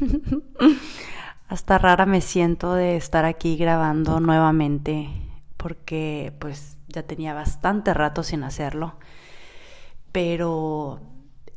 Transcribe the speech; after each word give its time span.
Hasta 1.48 1.78
rara 1.78 2.06
me 2.06 2.20
siento 2.20 2.74
de 2.74 2.96
estar 2.96 3.24
aquí 3.24 3.56
grabando 3.56 4.20
nuevamente 4.20 5.08
porque 5.56 6.34
pues 6.38 6.76
ya 6.88 7.02
tenía 7.02 7.34
bastante 7.34 7.94
rato 7.94 8.22
sin 8.22 8.44
hacerlo. 8.44 8.94
Pero 10.12 11.00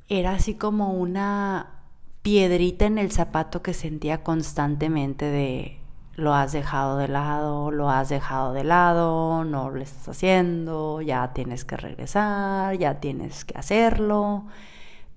era 0.09 0.31
así 0.33 0.55
como 0.55 0.93
una 0.93 1.77
piedrita 2.21 2.85
en 2.85 2.97
el 2.97 3.11
zapato 3.11 3.61
que 3.61 3.73
sentía 3.73 4.23
constantemente 4.23 5.25
de 5.25 5.79
lo 6.15 6.33
has 6.33 6.51
dejado 6.51 6.97
de 6.97 7.07
lado, 7.07 7.71
lo 7.71 7.89
has 7.89 8.09
dejado 8.09 8.51
de 8.53 8.63
lado, 8.63 9.43
no 9.45 9.69
lo 9.69 9.81
estás 9.81 10.09
haciendo, 10.09 11.01
ya 11.01 11.31
tienes 11.33 11.63
que 11.63 11.77
regresar, 11.77 12.75
ya 12.77 12.99
tienes 12.99 13.45
que 13.45 13.57
hacerlo. 13.57 14.45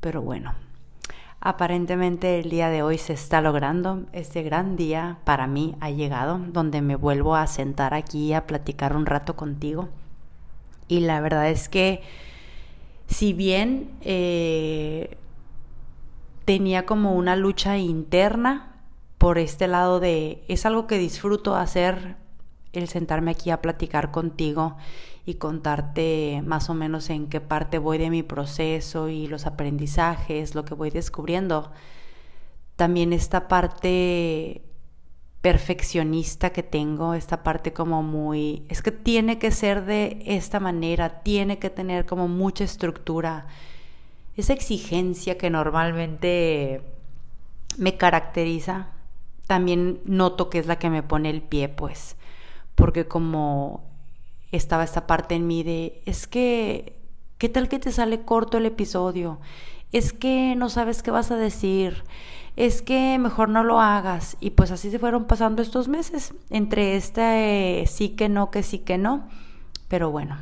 Pero 0.01 0.21
bueno, 0.23 0.55
Aparentemente 1.43 2.39
el 2.39 2.51
día 2.51 2.69
de 2.69 2.83
hoy 2.83 2.99
se 2.99 3.15
está 3.15 3.41
logrando. 3.41 4.05
Este 4.13 4.43
gran 4.43 4.77
día 4.77 5.19
para 5.25 5.47
mí 5.47 5.75
ha 5.81 5.91
llegado, 5.91 6.39
donde 6.39 6.83
me 6.83 6.97
vuelvo 6.97 7.35
a 7.35 7.47
sentar 7.47 7.95
aquí 7.95 8.35
a 8.35 8.47
platicar 8.47 8.95
un 8.95 9.07
rato 9.07 9.37
contigo. 9.37 9.89
Y 10.87 11.01
la 11.01 11.21
verdad 11.23 11.49
es 11.49 11.71
que 11.71 12.03
si 13.07 13.33
bien 13.33 13.91
eh, 14.03 15.17
tenía 16.45 16.85
como 16.85 17.15
una 17.15 17.37
lucha 17.37 17.79
interna 17.79 18.75
por 19.17 19.39
este 19.39 19.67
lado 19.67 19.99
de 19.99 20.45
es 20.49 20.67
algo 20.67 20.87
que 20.87 20.99
disfruto 20.99 21.55
hacer 21.55 22.17
el 22.73 22.89
sentarme 22.89 23.31
aquí 23.31 23.51
a 23.51 23.63
platicar 23.63 24.11
contigo 24.11 24.77
y 25.31 25.35
contarte 25.35 26.43
más 26.45 26.69
o 26.71 26.75
menos 26.75 27.09
en 27.09 27.29
qué 27.29 27.41
parte 27.41 27.79
voy 27.79 27.99
de 27.99 28.11
mi 28.11 28.23
proceso 28.23 29.09
y 29.09 29.29
los 29.29 29.47
aprendizajes, 29.47 30.55
lo 30.55 30.65
que 30.65 30.75
voy 30.75 30.91
descubriendo. 30.91 31.71
También 32.77 33.13
esta 33.13 33.47
parte 33.47 34.63
perfeccionista 35.41 36.51
que 36.51 36.63
tengo, 36.63 37.15
esta 37.15 37.43
parte 37.43 37.73
como 37.73 38.03
muy, 38.03 38.65
es 38.69 38.83
que 38.83 38.91
tiene 38.91 39.39
que 39.39 39.53
ser 39.53 39.85
de 39.85 40.23
esta 40.27 40.61
manera, 40.61 41.23
tiene 41.23 41.59
que 41.59 41.71
tener 41.71 42.07
como 42.07 42.29
mucha 42.29 42.65
estructura, 42.65 43.47
esa 44.37 44.53
exigencia 44.53 45.39
que 45.39 45.49
normalmente 45.49 46.83
me 47.79 47.97
caracteriza, 47.97 48.89
también 49.47 50.01
noto 50.05 50.51
que 50.51 50.59
es 50.59 50.67
la 50.67 50.79
que 50.79 50.91
me 50.91 51.03
pone 51.03 51.31
el 51.31 51.43
pie, 51.43 51.69
pues, 51.69 52.17
porque 52.75 53.07
como 53.07 53.90
estaba 54.53 54.85
esta 54.85 55.07
parte 55.07 55.35
en 55.35 55.47
mí 55.47 55.63
de, 55.63 56.03
es 56.07 56.27
que, 56.27 56.97
¿qué 57.39 57.49
tal 57.49 57.69
que 57.69 57.79
te 57.79 57.93
sale 57.93 58.23
corto 58.23 58.59
el 58.59 58.67
episodio? 58.67 59.41
Es 59.93 60.13
que 60.13 60.55
no 60.57 60.69
sabes 60.69 61.03
qué 61.03 61.11
vas 61.11 61.31
a 61.31 61.37
decir, 61.37 62.05
es 62.57 62.83
que 62.83 63.19
mejor 63.19 63.49
no 63.49 63.65
lo 63.65 63.81
hagas. 63.81 64.37
Y 64.41 64.51
pues 64.51 64.71
así 64.71 64.91
se 64.91 64.99
fueron 64.99 65.25
pasando 65.25 65.63
estos 65.63 65.89
meses, 65.89 66.35
entre 66.51 66.97
este 66.97 67.85
sí 67.87 68.11
que 68.11 68.29
no, 68.29 68.51
que 68.51 68.63
sí 68.63 68.81
que 68.81 68.99
no. 68.99 69.29
Pero 69.89 70.11
bueno, 70.11 70.39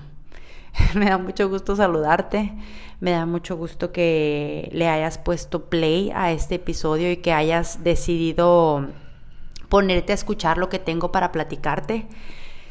me 0.94 1.06
da 1.06 1.18
mucho 1.18 1.48
gusto 1.48 1.76
saludarte, 1.76 2.52
me 3.00 3.12
da 3.12 3.26
mucho 3.26 3.56
gusto 3.56 3.92
que 3.92 4.68
le 4.72 4.88
hayas 4.88 5.18
puesto 5.18 5.68
play 5.68 6.10
a 6.14 6.32
este 6.32 6.56
episodio 6.56 7.10
y 7.10 7.18
que 7.18 7.32
hayas 7.32 7.84
decidido 7.84 8.86
ponerte 9.68 10.12
a 10.12 10.14
escuchar 10.14 10.56
lo 10.56 10.68
que 10.70 10.78
tengo 10.78 11.12
para 11.12 11.30
platicarte 11.30 12.06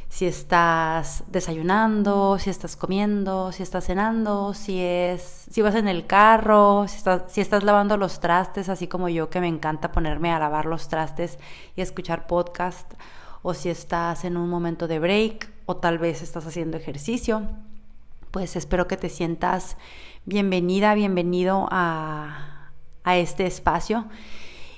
si 0.10 0.26
estás 0.26 1.24
desayunando, 1.28 2.40
si 2.40 2.50
estás 2.50 2.76
comiendo, 2.76 3.52
si 3.52 3.64
estás 3.64 3.86
cenando, 3.86 4.54
si 4.54 4.80
es 4.80 5.46
si 5.52 5.62
vas 5.62 5.76
en 5.76 5.88
el 5.88 6.08
carro, 6.08 6.86
si 6.88 7.42
estás, 7.42 7.64
lavando 7.64 7.98
los 7.98 8.20
trastes, 8.20 8.70
así 8.70 8.88
como 8.88 9.10
yo 9.10 9.30
que 9.30 9.42
me 9.42 9.48
encanta 9.48 9.92
ponerme 9.92 10.32
a 10.32 10.40
lavar 10.40 10.66
los 10.66 10.88
trastes 10.88 11.38
y 11.76 11.82
escuchar 11.82 12.26
podcast, 12.28 12.94
o 13.42 13.54
si 13.54 13.70
estás 13.70 14.24
en 14.26 14.38
un 14.38 14.50
momento 14.50 14.88
de 14.88 15.00
break 15.00 15.50
o 15.66 15.78
tal 15.78 15.98
vez 16.00 16.22
estás 16.22 16.48
haciendo 16.48 16.78
ejercicio, 16.78 17.44
pues 18.32 18.56
espero 18.56 18.88
que 18.88 18.98
te 18.98 19.10
sientas 19.10 19.78
bienvenida, 20.26 20.94
bienvenido 20.96 21.68
a, 21.70 22.72
a 23.04 23.18
este 23.18 23.46
espacio. 23.46 24.06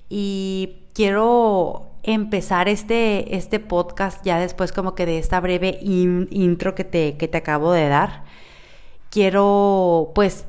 Y 0.09 0.87
quiero 0.93 1.88
empezar 2.03 2.69
este, 2.69 3.35
este 3.35 3.59
podcast 3.59 4.23
ya 4.23 4.39
después 4.39 4.71
como 4.71 4.95
que 4.95 5.05
de 5.05 5.17
esta 5.17 5.39
breve 5.39 5.79
intro 5.81 6.75
que 6.75 6.83
te, 6.83 7.17
que 7.17 7.27
te 7.27 7.37
acabo 7.37 7.71
de 7.71 7.87
dar. 7.87 8.23
Quiero 9.09 10.11
pues 10.15 10.45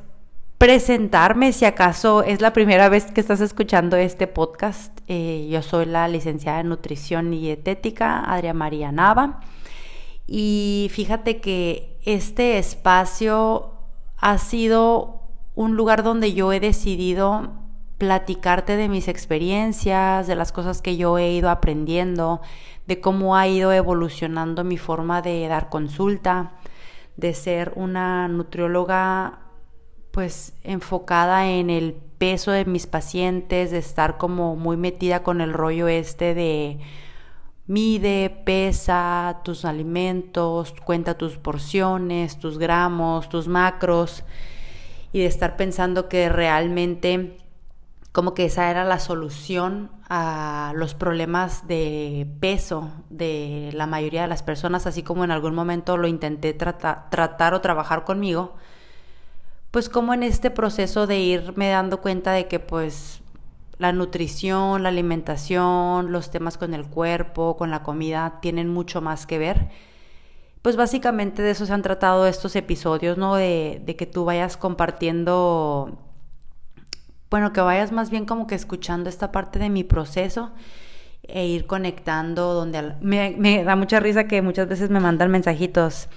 presentarme 0.57 1.53
si 1.53 1.65
acaso 1.65 2.21
es 2.21 2.39
la 2.39 2.53
primera 2.53 2.87
vez 2.87 3.05
que 3.11 3.19
estás 3.19 3.41
escuchando 3.41 3.97
este 3.97 4.27
podcast. 4.27 4.99
Eh, 5.07 5.47
yo 5.51 5.63
soy 5.63 5.85
la 5.85 6.07
licenciada 6.07 6.59
en 6.59 6.69
nutrición 6.69 7.33
y 7.33 7.39
dietética, 7.39 8.19
Adriana 8.19 8.59
María 8.59 8.91
Nava. 8.91 9.41
Y 10.27 10.89
fíjate 10.93 11.41
que 11.41 11.97
este 12.05 12.59
espacio 12.59 13.73
ha 14.17 14.37
sido 14.37 15.23
un 15.55 15.75
lugar 15.75 16.03
donde 16.03 16.33
yo 16.33 16.53
he 16.53 16.59
decidido 16.59 17.60
platicarte 18.01 18.77
de 18.77 18.89
mis 18.89 19.07
experiencias, 19.07 20.25
de 20.25 20.35
las 20.35 20.51
cosas 20.51 20.81
que 20.81 20.97
yo 20.97 21.19
he 21.19 21.33
ido 21.33 21.51
aprendiendo, 21.51 22.41
de 22.87 22.99
cómo 22.99 23.35
ha 23.35 23.47
ido 23.47 23.71
evolucionando 23.71 24.63
mi 24.63 24.79
forma 24.79 25.21
de 25.21 25.47
dar 25.47 25.69
consulta, 25.69 26.53
de 27.15 27.35
ser 27.35 27.73
una 27.75 28.27
nutrióloga 28.27 29.41
pues 30.09 30.55
enfocada 30.63 31.47
en 31.47 31.69
el 31.69 31.93
peso 31.93 32.49
de 32.49 32.65
mis 32.65 32.87
pacientes, 32.87 33.69
de 33.69 33.77
estar 33.77 34.17
como 34.17 34.55
muy 34.55 34.77
metida 34.77 35.21
con 35.21 35.39
el 35.39 35.53
rollo 35.53 35.87
este 35.87 36.33
de 36.33 36.79
mide, 37.67 38.35
pesa 38.43 39.41
tus 39.43 39.63
alimentos, 39.63 40.73
cuenta 40.83 41.19
tus 41.19 41.37
porciones, 41.37 42.39
tus 42.39 42.57
gramos, 42.57 43.29
tus 43.29 43.47
macros 43.47 44.23
y 45.13 45.19
de 45.19 45.27
estar 45.27 45.55
pensando 45.55 46.09
que 46.09 46.29
realmente 46.29 47.37
como 48.11 48.33
que 48.33 48.45
esa 48.45 48.69
era 48.69 48.83
la 48.83 48.99
solución 48.99 49.89
a 50.09 50.73
los 50.75 50.93
problemas 50.95 51.67
de 51.67 52.27
peso 52.41 52.91
de 53.09 53.71
la 53.73 53.87
mayoría 53.87 54.23
de 54.23 54.27
las 54.27 54.43
personas, 54.43 54.85
así 54.85 55.01
como 55.01 55.23
en 55.23 55.31
algún 55.31 55.55
momento 55.55 55.95
lo 55.95 56.07
intenté 56.07 56.53
tratar 56.53 57.53
o 57.53 57.61
trabajar 57.61 58.03
conmigo, 58.03 58.55
pues 59.71 59.87
como 59.87 60.13
en 60.13 60.23
este 60.23 60.51
proceso 60.51 61.07
de 61.07 61.19
irme 61.19 61.69
dando 61.69 62.01
cuenta 62.01 62.33
de 62.33 62.47
que 62.47 62.59
pues 62.59 63.21
la 63.77 63.93
nutrición, 63.93 64.83
la 64.83 64.89
alimentación, 64.89 66.11
los 66.11 66.29
temas 66.29 66.57
con 66.57 66.73
el 66.73 66.85
cuerpo, 66.87 67.55
con 67.57 67.71
la 67.71 67.81
comida, 67.81 68.39
tienen 68.41 68.67
mucho 68.67 69.01
más 69.01 69.25
que 69.25 69.39
ver. 69.39 69.69
Pues 70.61 70.75
básicamente 70.75 71.41
de 71.41 71.51
eso 71.51 71.65
se 71.65 71.73
han 71.73 71.81
tratado 71.81 72.27
estos 72.27 72.55
episodios, 72.55 73.17
¿no? 73.17 73.35
De, 73.35 73.81
de 73.83 73.95
que 73.95 74.05
tú 74.05 74.25
vayas 74.25 74.57
compartiendo 74.57 75.97
bueno, 77.31 77.53
que 77.53 77.61
vayas 77.61 77.93
más 77.93 78.09
bien 78.09 78.25
como 78.25 78.45
que 78.45 78.55
escuchando 78.55 79.09
esta 79.09 79.31
parte 79.31 79.57
de 79.57 79.69
mi 79.69 79.85
proceso 79.85 80.51
e 81.23 81.47
ir 81.47 81.65
conectando 81.65 82.53
donde 82.53 82.95
me, 82.99 83.63
da 83.63 83.77
mucha 83.77 84.01
risa 84.01 84.25
que 84.25 84.41
muchas 84.41 84.67
veces 84.67 84.89
me 84.89 84.99
mandan 84.99 85.31
mensajitos 85.31 86.09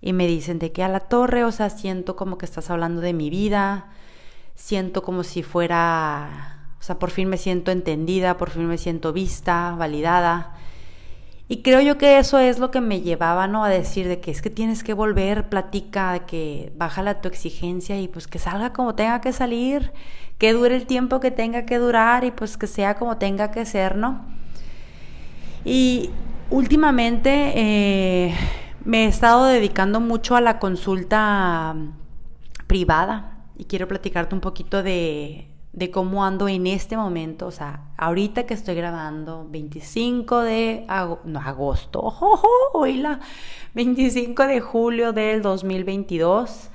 y 0.00 0.14
me 0.14 0.26
dicen 0.26 0.58
de 0.58 0.72
que 0.72 0.82
a 0.82 0.88
la 0.88 1.00
torre, 1.00 1.44
o 1.44 1.52
sea, 1.52 1.68
siento 1.68 2.16
como 2.16 2.38
que 2.38 2.46
estás 2.46 2.70
hablando 2.70 3.02
de 3.02 3.12
mi 3.12 3.28
vida, 3.28 3.90
siento 4.54 5.02
como 5.02 5.22
si 5.22 5.42
fuera, 5.42 6.66
o 6.80 6.82
sea, 6.82 6.98
por 6.98 7.10
fin 7.10 7.28
me 7.28 7.36
siento 7.36 7.70
entendida, 7.70 8.38
por 8.38 8.48
fin 8.48 8.66
me 8.66 8.78
siento 8.78 9.12
vista, 9.12 9.74
validada. 9.78 10.54
Y 11.46 11.62
creo 11.62 11.82
yo 11.82 11.98
que 11.98 12.18
eso 12.18 12.38
es 12.38 12.58
lo 12.58 12.70
que 12.70 12.80
me 12.80 13.02
llevaba, 13.02 13.46
¿no? 13.46 13.64
A 13.64 13.68
decir 13.68 14.08
de 14.08 14.18
que 14.18 14.30
es 14.30 14.40
que 14.40 14.48
tienes 14.48 14.82
que 14.82 14.94
volver, 14.94 15.50
platica, 15.50 16.12
de 16.14 16.20
que 16.20 16.72
bájala 16.74 17.20
tu 17.20 17.28
exigencia 17.28 18.00
y 18.00 18.08
pues 18.08 18.26
que 18.26 18.38
salga 18.38 18.72
como 18.72 18.94
tenga 18.94 19.20
que 19.20 19.32
salir, 19.32 19.92
que 20.38 20.52
dure 20.52 20.76
el 20.76 20.86
tiempo 20.86 21.20
que 21.20 21.30
tenga 21.30 21.64
que 21.66 21.78
durar 21.78 22.24
y 22.24 22.30
pues 22.30 22.56
que 22.56 22.66
sea 22.66 22.96
como 22.96 23.16
tenga 23.18 23.50
que 23.50 23.64
ser, 23.64 23.96
¿no? 23.96 24.24
Y 25.64 26.10
últimamente 26.50 27.52
eh, 27.54 28.34
me 28.84 29.04
he 29.04 29.08
estado 29.08 29.46
dedicando 29.46 30.00
mucho 30.00 30.36
a 30.36 30.40
la 30.40 30.58
consulta 30.58 31.74
privada. 32.66 33.30
Y 33.56 33.64
quiero 33.64 33.86
platicarte 33.86 34.34
un 34.34 34.40
poquito 34.40 34.82
de, 34.82 35.48
de 35.72 35.90
cómo 35.90 36.24
ando 36.24 36.48
en 36.48 36.66
este 36.66 36.96
momento, 36.96 37.46
o 37.46 37.50
sea, 37.50 37.84
ahorita 37.96 38.46
que 38.46 38.54
estoy 38.54 38.74
grabando, 38.74 39.46
25 39.48 40.40
de 40.40 40.86
no, 41.24 41.40
agosto, 41.40 42.00
oh, 42.02 42.86
la 42.86 43.20
25 43.74 44.46
de 44.46 44.60
julio 44.60 45.12
del 45.12 45.42
2022, 45.42 46.70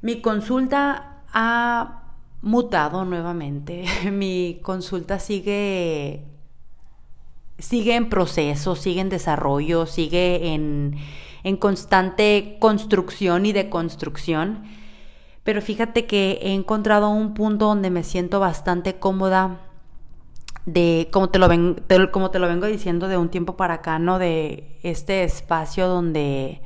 mi 0.00 0.20
consulta 0.20 1.22
ha 1.32 2.07
mutado 2.42 3.04
nuevamente, 3.04 3.84
mi 4.12 4.60
consulta 4.62 5.18
sigue 5.18 6.24
sigue 7.58 7.96
en 7.96 8.08
proceso, 8.08 8.76
sigue 8.76 9.00
en 9.00 9.08
desarrollo, 9.08 9.86
sigue 9.86 10.54
en, 10.54 10.96
en 11.42 11.56
constante 11.56 12.56
construcción 12.60 13.46
y 13.46 13.52
deconstrucción. 13.52 14.62
Pero 15.42 15.62
fíjate 15.62 16.06
que 16.06 16.38
he 16.42 16.54
encontrado 16.54 17.10
un 17.10 17.34
punto 17.34 17.66
donde 17.66 17.90
me 17.90 18.04
siento 18.04 18.38
bastante 18.38 18.98
cómoda 18.98 19.62
de, 20.66 21.08
como 21.10 21.30
te 21.30 21.38
lo, 21.38 21.48
ven, 21.48 21.82
como 22.12 22.30
te 22.30 22.38
lo 22.38 22.48
vengo 22.48 22.66
diciendo 22.66 23.08
de 23.08 23.16
un 23.16 23.30
tiempo 23.30 23.56
para 23.56 23.74
acá, 23.74 23.98
¿no? 23.98 24.18
De 24.18 24.78
este 24.82 25.24
espacio 25.24 25.88
donde, 25.88 26.60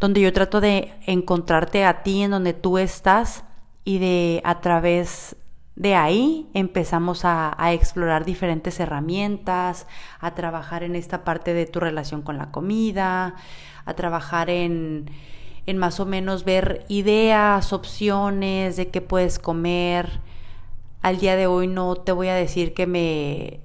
donde 0.00 0.22
yo 0.22 0.32
trato 0.32 0.60
de 0.60 0.94
encontrarte 1.06 1.84
a 1.84 2.02
ti 2.02 2.22
en 2.22 2.30
donde 2.30 2.54
tú 2.54 2.78
estás 2.78 3.44
y 3.90 3.98
de 3.98 4.40
a 4.44 4.60
través 4.60 5.34
de 5.74 5.96
ahí 5.96 6.48
empezamos 6.54 7.24
a, 7.24 7.56
explorar 7.72 8.24
diferentes 8.24 8.78
herramientas, 8.78 9.88
a 10.20 10.36
trabajar 10.36 10.84
en 10.84 10.94
esta 10.94 11.24
parte 11.24 11.54
de 11.54 11.66
tu 11.66 11.80
relación 11.80 12.22
con 12.22 12.38
la 12.38 12.52
comida, 12.52 13.34
a 13.84 13.94
trabajar 13.94 14.48
en 14.48 15.10
en 15.66 15.76
más 15.76 15.98
o 15.98 16.06
menos 16.06 16.44
ver 16.44 16.84
ideas, 16.88 17.72
opciones 17.72 18.76
de 18.76 18.90
qué 18.90 19.00
puedes 19.00 19.40
comer. 19.40 20.20
Al 21.02 21.18
día 21.18 21.34
de 21.34 21.48
hoy 21.48 21.66
no 21.66 21.96
te 21.96 22.12
voy 22.12 22.28
a 22.28 22.34
decir 22.34 22.72
que 22.74 22.86
me, 22.86 23.60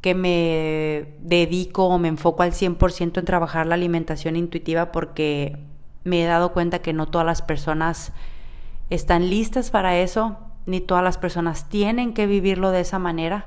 que 0.00 0.14
me 0.16 1.14
dedico 1.20 1.86
o 1.86 1.98
me 1.98 2.08
enfoco 2.08 2.42
al 2.42 2.52
100% 2.52 3.18
en 3.18 3.24
trabajar 3.24 3.66
la 3.66 3.76
alimentación 3.76 4.34
intuitiva 4.34 4.90
porque 4.90 5.56
me 6.02 6.24
he 6.24 6.26
dado 6.26 6.52
cuenta 6.52 6.80
que 6.80 6.92
no 6.92 7.06
todas 7.06 7.26
las 7.26 7.42
personas 7.42 8.12
están 8.90 9.30
listas 9.30 9.70
para 9.70 9.98
eso, 9.98 10.38
ni 10.66 10.80
todas 10.80 11.04
las 11.04 11.18
personas 11.18 11.68
tienen 11.68 12.14
que 12.14 12.26
vivirlo 12.26 12.70
de 12.70 12.80
esa 12.80 12.98
manera. 12.98 13.46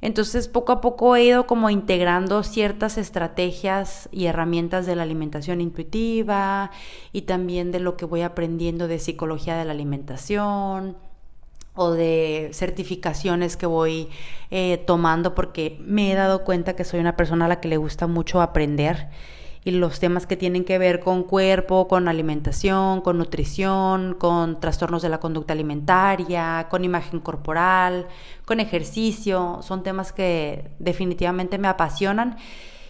Entonces 0.00 0.46
poco 0.46 0.70
a 0.72 0.80
poco 0.80 1.16
he 1.16 1.24
ido 1.24 1.46
como 1.46 1.70
integrando 1.70 2.44
ciertas 2.44 2.98
estrategias 2.98 4.08
y 4.12 4.26
herramientas 4.26 4.86
de 4.86 4.94
la 4.94 5.02
alimentación 5.02 5.60
intuitiva 5.60 6.70
y 7.12 7.22
también 7.22 7.72
de 7.72 7.80
lo 7.80 7.96
que 7.96 8.04
voy 8.04 8.22
aprendiendo 8.22 8.86
de 8.86 9.00
psicología 9.00 9.56
de 9.56 9.64
la 9.64 9.72
alimentación 9.72 10.96
o 11.74 11.90
de 11.90 12.50
certificaciones 12.52 13.56
que 13.56 13.66
voy 13.66 14.08
eh, 14.52 14.82
tomando 14.86 15.34
porque 15.34 15.78
me 15.80 16.12
he 16.12 16.14
dado 16.14 16.44
cuenta 16.44 16.76
que 16.76 16.84
soy 16.84 17.00
una 17.00 17.16
persona 17.16 17.46
a 17.46 17.48
la 17.48 17.60
que 17.60 17.68
le 17.68 17.76
gusta 17.76 18.06
mucho 18.06 18.40
aprender 18.40 19.08
y 19.68 19.70
los 19.70 20.00
temas 20.00 20.26
que 20.26 20.38
tienen 20.38 20.64
que 20.64 20.78
ver 20.78 20.98
con 20.98 21.24
cuerpo, 21.24 21.88
con 21.88 22.08
alimentación, 22.08 23.02
con 23.02 23.18
nutrición, 23.18 24.14
con 24.18 24.60
trastornos 24.60 25.02
de 25.02 25.10
la 25.10 25.20
conducta 25.20 25.52
alimentaria, 25.52 26.68
con 26.70 26.84
imagen 26.84 27.20
corporal, 27.20 28.06
con 28.46 28.60
ejercicio, 28.60 29.58
son 29.60 29.82
temas 29.82 30.14
que 30.14 30.70
definitivamente 30.78 31.58
me 31.58 31.68
apasionan 31.68 32.38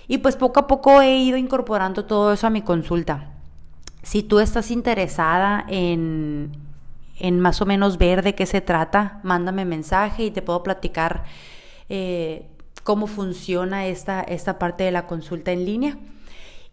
y 0.07 0.19
pues 0.19 0.37
poco 0.37 0.61
a 0.61 0.67
poco 0.69 1.03
he 1.03 1.19
ido 1.19 1.37
incorporando 1.37 2.05
todo 2.05 2.33
eso 2.33 2.47
a 2.47 2.51
mi 2.51 2.63
consulta. 2.63 3.33
Si 4.05 4.23
tú 4.23 4.39
estás 4.39 4.71
interesada 4.71 5.65
en, 5.69 6.53
en 7.19 7.41
más 7.41 7.61
o 7.61 7.67
menos 7.67 7.99
ver 7.99 8.23
de 8.23 8.37
qué 8.37 8.47
se 8.47 8.61
trata, 8.61 9.19
mándame 9.25 9.65
mensaje 9.65 10.27
y 10.27 10.31
te 10.31 10.43
puedo 10.43 10.63
platicar 10.63 11.25
eh, 11.89 12.47
cómo 12.85 13.09
funciona 13.09 13.87
esta, 13.87 14.21
esta 14.21 14.61
parte 14.61 14.85
de 14.85 14.93
la 14.93 15.09
consulta 15.09 15.51
en 15.51 15.65
línea 15.65 15.99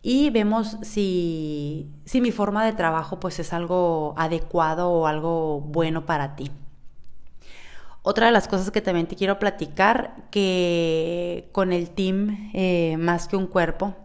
y 0.08 0.30
vemos 0.30 0.78
si, 0.84 1.90
si 2.06 2.22
mi 2.22 2.32
forma 2.32 2.64
de 2.64 2.74
trabajo 2.74 3.20
pues 3.20 3.40
es 3.40 3.54
algo 3.54 4.14
adecuado 4.18 4.92
o 4.92 5.08
algo 5.08 5.62
bueno 5.62 6.06
para 6.06 6.36
ti. 6.36 6.52
Otra 8.04 8.28
de 8.28 8.32
las 8.32 8.48
cosas 8.48 8.70
que 8.70 8.82
también 8.82 9.08
te 9.08 9.16
quiero 9.16 9.40
platicar, 9.40 10.28
que 10.30 11.50
con 11.54 11.74
el 11.74 11.90
team 11.90 12.52
eh, 12.54 12.98
Más 13.00 13.28
que 13.28 13.36
un 13.36 13.48
cuerpo, 13.48 13.96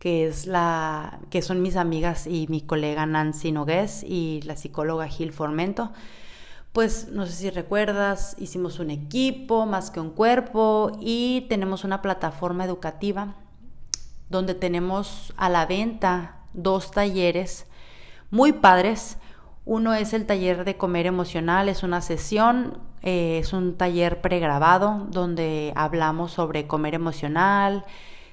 que 0.00 0.26
es 0.26 0.48
la, 0.48 1.20
que 1.30 1.42
son 1.42 1.62
mis 1.62 1.76
amigas 1.76 2.26
y 2.26 2.48
mi 2.48 2.60
colega 2.60 3.06
Nancy 3.06 3.52
Nogués 3.52 4.02
y 4.02 4.40
la 4.42 4.56
psicóloga 4.56 5.06
Gil 5.06 5.32
Formento, 5.32 5.92
pues 6.72 7.06
no 7.12 7.24
sé 7.26 7.32
si 7.34 7.50
recuerdas, 7.50 8.34
hicimos 8.36 8.80
un 8.80 8.90
equipo, 8.90 9.64
Más 9.64 9.92
que 9.92 10.00
un 10.00 10.10
cuerpo, 10.10 10.90
y 11.00 11.46
tenemos 11.48 11.84
una 11.84 12.02
plataforma 12.02 12.64
educativa 12.64 13.36
donde 14.32 14.54
tenemos 14.54 15.32
a 15.36 15.48
la 15.48 15.66
venta 15.66 16.38
dos 16.54 16.90
talleres 16.90 17.68
muy 18.32 18.52
padres. 18.52 19.18
Uno 19.64 19.94
es 19.94 20.12
el 20.12 20.26
taller 20.26 20.64
de 20.64 20.76
comer 20.76 21.06
emocional, 21.06 21.68
es 21.68 21.84
una 21.84 22.00
sesión, 22.00 22.78
eh, 23.02 23.38
es 23.38 23.52
un 23.52 23.76
taller 23.76 24.20
pregrabado 24.20 25.06
donde 25.10 25.72
hablamos 25.76 26.32
sobre 26.32 26.66
comer 26.66 26.94
emocional, 26.94 27.84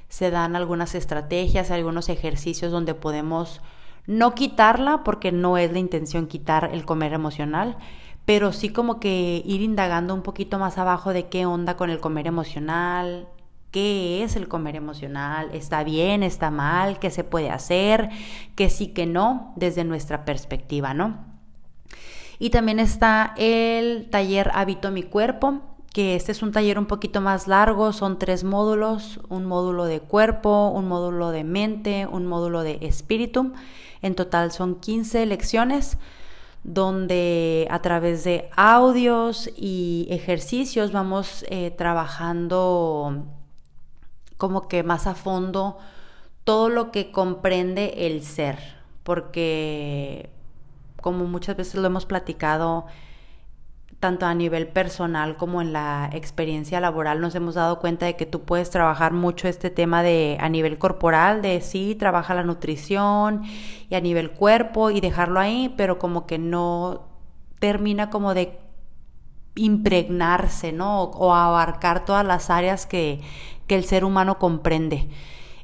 se 0.07 0.31
dan 0.31 0.55
algunas 0.55 0.95
estrategias, 0.95 1.69
algunos 1.69 2.09
ejercicios 2.09 2.71
donde 2.71 2.95
podemos 2.95 3.61
no 4.07 4.33
quitarla, 4.33 5.03
porque 5.03 5.31
no 5.31 5.57
es 5.57 5.71
la 5.71 5.77
intención 5.77 6.25
quitar 6.25 6.71
el 6.73 6.85
comer 6.85 7.13
emocional, 7.13 7.77
pero 8.25 8.53
sí 8.53 8.69
como 8.69 8.99
que 8.99 9.43
ir 9.45 9.61
indagando 9.61 10.15
un 10.15 10.23
poquito 10.23 10.57
más 10.57 10.79
abajo 10.79 11.13
de 11.13 11.27
qué 11.27 11.45
onda 11.45 11.77
con 11.77 11.91
el 11.91 11.99
comer 11.99 12.25
emocional, 12.25 13.27
qué 13.71 14.23
es 14.23 14.35
el 14.35 14.47
comer 14.47 14.75
emocional, 14.75 15.49
está 15.53 15.83
bien, 15.83 16.23
está 16.23 16.51
mal, 16.51 16.99
qué 16.99 17.11
se 17.11 17.23
puede 17.23 17.49
hacer, 17.49 18.09
qué 18.55 18.69
sí, 18.69 18.87
qué 18.87 19.05
no, 19.05 19.53
desde 19.55 19.83
nuestra 19.83 20.25
perspectiva, 20.25 20.93
¿no? 20.93 21.25
Y 22.39 22.51
también 22.51 22.79
está 22.79 23.33
el 23.37 24.09
taller 24.09 24.51
Habito 24.53 24.91
mi 24.91 25.03
cuerpo, 25.03 25.61
que 25.91 26.15
este 26.15 26.31
es 26.31 26.41
un 26.41 26.51
taller 26.51 26.79
un 26.79 26.85
poquito 26.85 27.19
más 27.19 27.47
largo, 27.47 27.93
son 27.93 28.17
tres 28.17 28.43
módulos, 28.43 29.19
un 29.27 29.45
módulo 29.45 29.85
de 29.85 29.99
cuerpo, 29.99 30.69
un 30.69 30.87
módulo 30.87 31.31
de 31.31 31.43
mente, 31.43 32.07
un 32.07 32.27
módulo 32.27 32.61
de 32.61 32.79
espíritu. 32.81 33.53
En 34.01 34.15
total 34.15 34.51
son 34.51 34.79
15 34.79 35.25
lecciones 35.25 35.97
donde 36.63 37.67
a 37.71 37.81
través 37.81 38.23
de 38.23 38.49
audios 38.55 39.49
y 39.55 40.07
ejercicios 40.09 40.91
vamos 40.91 41.45
eh, 41.49 41.71
trabajando 41.71 43.25
como 44.39 44.67
que 44.69 44.81
más 44.83 45.05
a 45.05 45.13
fondo 45.13 45.77
todo 46.45 46.69
lo 46.69 46.91
que 46.91 47.11
comprende 47.11 48.07
el 48.07 48.23
ser, 48.23 48.57
porque 49.03 50.31
como 51.01 51.25
muchas 51.25 51.57
veces 51.57 51.75
lo 51.75 51.85
hemos 51.85 52.05
platicado, 52.05 52.85
tanto 53.99 54.25
a 54.25 54.33
nivel 54.33 54.69
personal 54.69 55.35
como 55.35 55.61
en 55.61 55.73
la 55.73 56.09
experiencia 56.13 56.79
laboral, 56.79 57.19
nos 57.19 57.35
hemos 57.35 57.55
dado 57.55 57.79
cuenta 57.79 58.05
de 58.05 58.15
que 58.15 58.25
tú 58.25 58.43
puedes 58.43 58.69
trabajar 58.69 59.11
mucho 59.11 59.49
este 59.49 59.69
tema 59.69 60.03
de 60.03 60.37
a 60.39 60.47
nivel 60.47 60.77
corporal, 60.77 61.41
de 61.41 61.59
sí, 61.59 61.95
trabaja 61.95 62.33
la 62.33 62.43
nutrición 62.43 63.43
y 63.89 63.95
a 63.95 64.01
nivel 64.01 64.31
cuerpo 64.31 64.89
y 64.89 65.01
dejarlo 65.01 65.41
ahí, 65.41 65.73
pero 65.75 65.99
como 65.99 66.25
que 66.25 66.37
no 66.37 67.09
termina 67.59 68.09
como 68.09 68.33
de 68.33 68.57
impregnarse, 69.59 70.71
¿no? 70.71 71.03
O, 71.03 71.33
abarcar 71.33 72.05
todas 72.05 72.25
las 72.25 72.49
áreas 72.49 72.85
que, 72.85 73.21
que 73.67 73.75
el 73.75 73.85
ser 73.85 74.05
humano 74.05 74.39
comprende. 74.39 75.09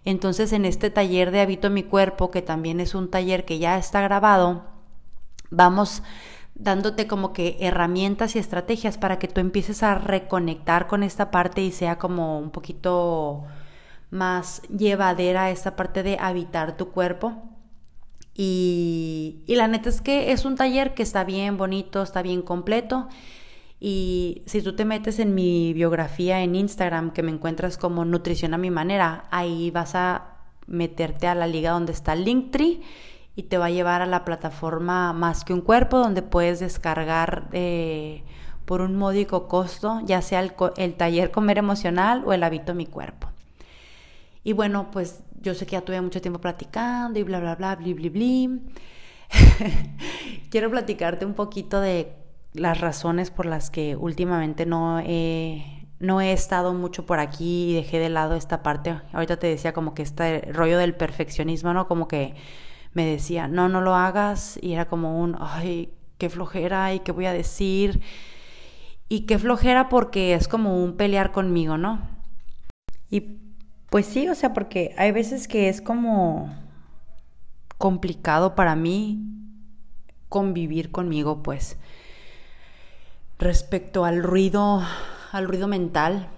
Entonces 0.04 0.54
en 0.54 0.66
este 0.66 0.90
taller 0.90 1.32
de 1.32 1.42
Habito 1.42 1.70
mi 1.70 1.84
cuerpo, 1.84 2.30
que 2.30 2.42
también 2.42 2.80
es 2.80 2.94
un 2.94 3.10
taller 3.10 3.46
que 3.46 3.58
ya 3.58 3.78
está 3.78 4.02
grabado, 4.02 4.66
vamos 5.50 6.04
dándote 6.54 7.08
como 7.08 7.34
que 7.34 7.58
herramientas 7.60 8.36
y 8.36 8.40
estrategias 8.40 8.98
para 8.98 9.20
que 9.20 9.28
tú 9.28 9.42
empieces 9.42 9.84
a 9.84 9.96
reconectar 9.96 10.88
con 10.88 11.04
esta 11.04 11.32
parte 11.32 11.62
y 11.62 11.72
sea 11.72 11.98
como 11.98 12.40
un 12.40 12.52
poquito 12.52 13.44
más 14.12 14.62
llevadera 14.70 15.52
esta 15.52 15.76
parte 15.76 16.04
de 16.04 16.18
habitar 16.20 16.78
tu 16.78 16.92
cuerpo. 16.92 17.34
Y, 18.36 19.44
y 19.48 19.56
la 19.56 19.68
neta 19.68 19.90
es 19.90 20.02
que 20.02 20.32
es 20.32 20.46
un 20.46 20.56
taller 20.56 20.94
que 20.94 21.04
está 21.04 21.24
bien 21.24 21.58
bonito, 21.58 22.04
está 22.04 22.22
bien 22.22 22.42
completo 22.42 23.08
y 23.88 24.42
si 24.48 24.64
tú 24.64 24.76
te 24.76 24.84
metes 24.84 25.20
en 25.20 25.36
mi 25.36 25.72
biografía 25.72 26.42
en 26.42 26.56
Instagram, 26.56 27.12
que 27.12 27.22
me 27.22 27.30
encuentras 27.30 27.78
como 27.78 28.04
Nutrición 28.04 28.56
a 28.56 28.58
mi 28.58 28.72
manera, 28.72 29.26
ahí 29.30 29.70
vas 29.70 29.94
a 29.94 30.40
meterte 30.66 31.28
a 31.28 31.36
la 31.36 31.46
liga 31.46 31.70
donde 31.70 31.92
está 31.92 32.16
Linktree 32.16 32.82
y 33.36 33.44
te 33.44 33.60
va 33.60 33.68
a 33.68 33.70
llevar 33.70 34.02
a 34.02 34.08
la 34.08 34.26
plataforma 34.26 35.14
Más 35.14 35.46
que 35.46 35.54
un 35.54 35.62
cuerpo, 35.62 36.00
donde 36.00 36.24
puedes 36.24 36.62
descargar 36.62 37.48
eh, 37.52 38.24
por 38.66 38.82
un 38.82 38.96
módico 38.96 39.48
costo, 39.48 40.02
ya 40.04 40.24
sea 40.24 40.40
el, 40.40 40.54
el 40.78 40.96
taller 40.96 41.30
comer 41.30 41.60
emocional 41.60 42.24
o 42.26 42.34
el 42.34 42.42
hábito 42.42 42.74
mi 42.74 42.88
cuerpo. 42.88 43.30
Y 44.44 44.54
bueno, 44.54 44.90
pues 44.90 45.22
yo 45.42 45.54
sé 45.54 45.68
que 45.68 45.74
ya 45.74 45.82
tuve 45.82 46.02
mucho 46.02 46.22
tiempo 46.22 46.42
platicando 46.42 47.20
y 47.20 47.22
bla, 47.22 47.40
bla, 47.40 47.54
bla, 47.54 47.76
bli, 47.76 47.94
bli, 47.94 48.10
bli. 48.10 48.62
Quiero 50.50 50.72
platicarte 50.72 51.24
un 51.24 51.36
poquito 51.36 51.80
de 51.82 52.25
las 52.56 52.82
razones 52.82 53.32
por 53.32 53.46
las 53.46 53.70
que 53.70 53.96
últimamente 53.96 54.66
no 54.66 55.00
he, 55.00 55.88
no 56.00 56.22
he 56.22 56.34
estado 56.34 56.74
mucho 56.74 57.06
por 57.06 57.20
aquí 57.20 57.72
y 57.72 57.74
dejé 57.76 58.00
de 58.00 58.10
lado 58.10 58.36
esta 58.36 58.64
parte. 58.64 59.00
Ahorita 59.14 59.38
te 59.38 59.48
decía 59.48 59.74
como 59.74 59.94
que 59.94 60.04
este 60.04 60.42
rollo 60.52 60.78
del 60.78 60.96
perfeccionismo, 60.96 61.74
¿no? 61.74 61.88
Como 61.88 62.08
que 62.08 62.36
me 62.94 63.06
decía, 63.06 63.48
no, 63.48 63.70
no 63.70 63.82
lo 63.82 63.96
hagas. 63.96 64.58
Y 64.62 64.74
era 64.74 64.88
como 64.88 65.22
un, 65.22 65.36
ay, 65.40 65.94
qué 66.18 66.30
flojera 66.30 66.94
y 66.94 67.00
qué 67.00 67.12
voy 67.12 67.26
a 67.26 67.34
decir. 67.34 68.02
Y 69.10 69.22
qué 69.22 69.38
flojera 69.38 69.90
porque 69.90 70.34
es 70.34 70.48
como 70.48 70.84
un 70.84 70.98
pelear 70.98 71.32
conmigo, 71.32 71.78
¿no? 71.78 72.02
Y 73.10 73.40
pues 73.90 74.06
sí, 74.08 74.28
o 74.28 74.36
sea, 74.36 74.54
porque 74.54 74.96
hay 74.98 75.12
veces 75.12 75.48
que 75.48 75.70
es 75.70 75.82
como 75.82 76.54
complicado 77.78 78.56
para 78.56 78.76
mí 78.76 79.22
convivir 80.30 80.92
conmigo, 80.92 81.44
pues. 81.44 81.78
Respecto 83.38 84.06
al 84.06 84.24
ruido, 84.24 84.82
al 85.32 85.48
ruido 85.48 85.68
mental, 85.68 86.30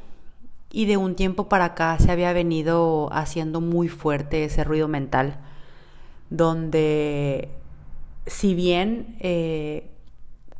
y 0.71 0.85
de 0.85 0.97
un 0.97 1.15
tiempo 1.15 1.47
para 1.47 1.65
acá 1.65 1.97
se 1.99 2.11
había 2.11 2.33
venido 2.33 3.09
haciendo 3.11 3.61
muy 3.61 3.87
fuerte 3.87 4.43
ese 4.43 4.63
ruido 4.63 4.87
mental, 4.87 5.39
donde 6.29 7.49
si 8.25 8.53
bien, 8.53 9.15
eh, 9.19 9.89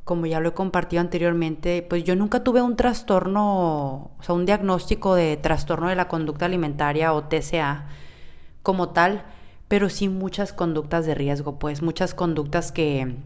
como 0.06 0.26
ya 0.26 0.40
lo 0.40 0.50
he 0.50 0.54
compartido 0.54 1.02
anteriormente, 1.02 1.86
pues 1.88 2.04
yo 2.06 2.16
nunca 2.16 2.44
tuve 2.44 2.62
un 2.62 2.78
trastorno, 2.78 4.12
o 4.18 4.24
sea, 4.24 4.34
un 4.34 4.46
diagnóstico 4.46 5.16
de 5.16 5.36
trastorno 5.36 5.90
de 5.90 5.96
la 5.96 6.08
conducta 6.08 6.46
alimentaria 6.46 7.14
o 7.14 7.26
TCA 7.26 7.88
como 8.64 8.90
tal, 8.90 9.26
pero 9.68 9.90
sí 9.90 10.08
muchas 10.08 10.54
conductas 10.54 11.06
de 11.06 11.16
riesgo, 11.16 11.60
pues 11.60 11.82
muchas 11.82 12.14
conductas 12.14 12.72
que, 12.72 13.18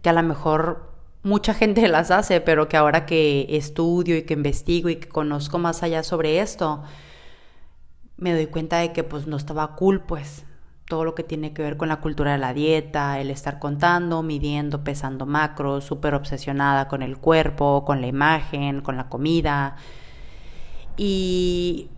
que 0.00 0.08
a 0.08 0.12
lo 0.12 0.22
mejor 0.22 0.93
mucha 1.24 1.54
gente 1.54 1.88
las 1.88 2.12
hace, 2.12 2.40
pero 2.40 2.68
que 2.68 2.76
ahora 2.76 3.06
que 3.06 3.46
estudio 3.50 4.16
y 4.16 4.22
que 4.22 4.34
investigo 4.34 4.88
y 4.88 4.96
que 4.96 5.08
conozco 5.08 5.58
más 5.58 5.82
allá 5.82 6.04
sobre 6.04 6.40
esto, 6.40 6.84
me 8.16 8.32
doy 8.32 8.46
cuenta 8.46 8.78
de 8.78 8.92
que 8.92 9.02
pues 9.02 9.26
no 9.26 9.36
estaba 9.36 9.74
cool, 9.74 10.02
pues 10.02 10.44
todo 10.86 11.04
lo 11.04 11.14
que 11.14 11.24
tiene 11.24 11.52
que 11.52 11.62
ver 11.62 11.76
con 11.76 11.88
la 11.88 12.00
cultura 12.00 12.32
de 12.32 12.38
la 12.38 12.52
dieta, 12.52 13.18
el 13.18 13.30
estar 13.30 13.58
contando, 13.58 14.22
midiendo, 14.22 14.84
pesando 14.84 15.26
macros, 15.26 15.84
súper 15.84 16.14
obsesionada 16.14 16.88
con 16.88 17.02
el 17.02 17.18
cuerpo, 17.18 17.84
con 17.84 18.00
la 18.00 18.06
imagen, 18.06 18.82
con 18.82 18.96
la 18.96 19.08
comida. 19.08 19.76
Y 20.96 21.90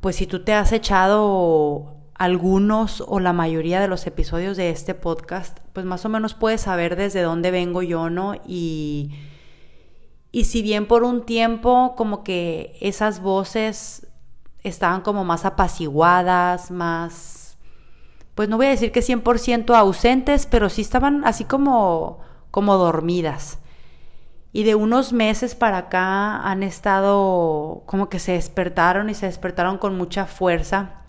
pues 0.00 0.16
si 0.16 0.26
tú 0.26 0.44
te 0.44 0.52
has 0.52 0.72
echado 0.72 1.99
algunos 2.20 3.02
o 3.06 3.18
la 3.18 3.32
mayoría 3.32 3.80
de 3.80 3.88
los 3.88 4.06
episodios 4.06 4.58
de 4.58 4.68
este 4.68 4.94
podcast, 4.94 5.58
pues 5.72 5.86
más 5.86 6.04
o 6.04 6.10
menos 6.10 6.34
puedes 6.34 6.60
saber 6.60 6.94
desde 6.94 7.22
dónde 7.22 7.50
vengo 7.50 7.80
yo, 7.80 8.10
¿no? 8.10 8.34
Y, 8.46 9.14
y 10.30 10.44
si 10.44 10.60
bien 10.60 10.86
por 10.86 11.02
un 11.02 11.24
tiempo 11.24 11.94
como 11.96 12.22
que 12.22 12.76
esas 12.82 13.22
voces 13.22 14.06
estaban 14.62 15.00
como 15.00 15.24
más 15.24 15.46
apaciguadas, 15.46 16.70
más, 16.70 17.56
pues 18.34 18.50
no 18.50 18.58
voy 18.58 18.66
a 18.66 18.70
decir 18.70 18.92
que 18.92 19.00
100% 19.00 19.74
ausentes, 19.74 20.44
pero 20.44 20.68
sí 20.68 20.82
estaban 20.82 21.24
así 21.24 21.44
como, 21.44 22.18
como 22.50 22.76
dormidas. 22.76 23.60
Y 24.52 24.64
de 24.64 24.74
unos 24.74 25.14
meses 25.14 25.54
para 25.54 25.78
acá 25.78 26.36
han 26.36 26.62
estado 26.64 27.82
como 27.86 28.10
que 28.10 28.18
se 28.18 28.32
despertaron 28.32 29.08
y 29.08 29.14
se 29.14 29.24
despertaron 29.24 29.78
con 29.78 29.96
mucha 29.96 30.26
fuerza 30.26 30.99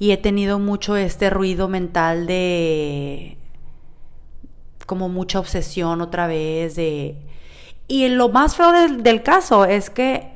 y 0.00 0.12
he 0.12 0.16
tenido 0.16 0.58
mucho 0.58 0.96
este 0.96 1.28
ruido 1.28 1.68
mental 1.68 2.26
de 2.26 3.36
como 4.86 5.10
mucha 5.10 5.38
obsesión 5.38 6.00
otra 6.00 6.26
vez 6.26 6.74
de 6.74 7.16
y 7.86 8.08
lo 8.08 8.30
más 8.30 8.56
feo 8.56 8.72
del, 8.72 9.22
caso 9.22 9.66
es 9.66 9.90
que 9.90 10.32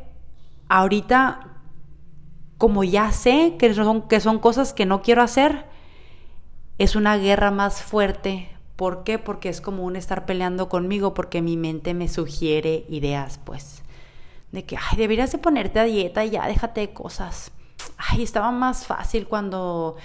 ahorita 0.69 1.49
como 2.59 2.85
ya 2.85 3.11
sé 3.11 3.57
que 3.59 3.73
son, 3.73 4.03
que 4.03 4.21
son 4.21 4.39
cosas 4.39 4.75
que 4.75 4.85
no 4.85 5.01
quiero 5.01 5.23
hacer 5.23 5.65
es 6.77 6.95
una 6.95 7.17
guerra 7.17 7.51
más 7.51 7.83
fuerte 7.83 8.51
¿por 8.77 9.03
qué? 9.03 9.19
porque 9.19 9.49
es 9.49 9.63
como 9.63 9.85
un 9.85 9.97
estar 9.97 10.27
peleando 10.27 10.69
conmigo 10.69 11.15
porque 11.15 11.41
mi 11.41 11.57
mente 11.57 11.95
me 11.95 12.09
sugiere 12.09 12.85
ideas 12.91 13.41
pues 13.43 13.83
de 14.53 14.65
que 14.67 14.77
ay 14.77 14.99
deberías 14.99 15.33
de 15.33 15.39
ponerte 15.39 15.81
a 15.81 15.85
dieta 15.85 16.23
y 16.23 16.31
ya 16.31 16.47
déjate 16.47 16.83
de 16.83 16.93
cosas 16.93 17.51
ay, 18.11 18.23
estaba 18.23 18.51
más 18.51 18.87
fácil 18.87 19.27
cuando 19.27 19.97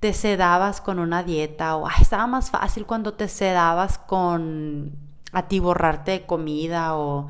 te 0.00 0.12
sedabas 0.12 0.80
con 0.80 0.98
una 0.98 1.22
dieta 1.22 1.76
o 1.76 1.88
estaba 2.00 2.26
más 2.26 2.50
fácil 2.50 2.86
cuando 2.86 3.14
te 3.14 3.28
sedabas 3.28 3.98
con 3.98 4.92
atiborrarte 5.32 6.12
de 6.12 6.26
comida 6.26 6.96
o 6.96 7.28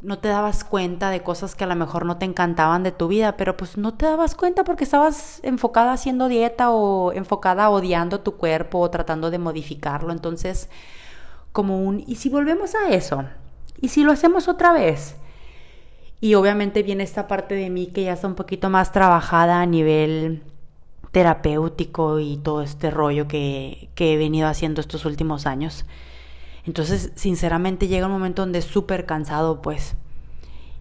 no 0.00 0.18
te 0.18 0.28
dabas 0.28 0.62
cuenta 0.62 1.10
de 1.10 1.22
cosas 1.22 1.56
que 1.56 1.64
a 1.64 1.66
lo 1.66 1.74
mejor 1.74 2.06
no 2.06 2.18
te 2.18 2.24
encantaban 2.24 2.84
de 2.84 2.92
tu 2.92 3.08
vida, 3.08 3.36
pero 3.36 3.56
pues 3.56 3.76
no 3.76 3.94
te 3.94 4.06
dabas 4.06 4.36
cuenta 4.36 4.62
porque 4.62 4.84
estabas 4.84 5.40
enfocada 5.42 5.92
haciendo 5.92 6.28
dieta 6.28 6.70
o 6.70 7.12
enfocada 7.12 7.68
odiando 7.68 8.20
tu 8.20 8.36
cuerpo 8.36 8.78
o 8.78 8.90
tratando 8.90 9.30
de 9.30 9.38
modificarlo. 9.38 10.12
Entonces, 10.12 10.68
como 11.52 11.82
un, 11.82 12.04
¿y 12.06 12.14
si 12.14 12.28
volvemos 12.28 12.76
a 12.76 12.90
eso? 12.90 13.24
¿Y 13.80 13.88
si 13.88 14.04
lo 14.04 14.12
hacemos 14.12 14.46
otra 14.46 14.72
vez? 14.72 15.16
Y 16.20 16.34
obviamente 16.34 16.82
viene 16.82 17.04
esta 17.04 17.28
parte 17.28 17.54
de 17.54 17.70
mí 17.70 17.86
que 17.86 18.04
ya 18.04 18.14
está 18.14 18.26
un 18.26 18.34
poquito 18.34 18.70
más 18.70 18.90
trabajada 18.90 19.60
a 19.60 19.66
nivel 19.66 20.42
terapéutico 21.12 22.18
y 22.18 22.38
todo 22.38 22.62
este 22.62 22.90
rollo 22.90 23.28
que, 23.28 23.88
he 23.96 24.16
venido 24.16 24.48
haciendo 24.48 24.80
estos 24.80 25.04
últimos 25.04 25.46
años. 25.46 25.84
Entonces, 26.66 27.12
sinceramente, 27.14 27.88
llega 27.88 28.06
un 28.06 28.12
momento 28.12 28.42
donde 28.42 28.58
es 28.58 28.64
súper 28.64 29.06
cansado, 29.06 29.62
pues. 29.62 29.94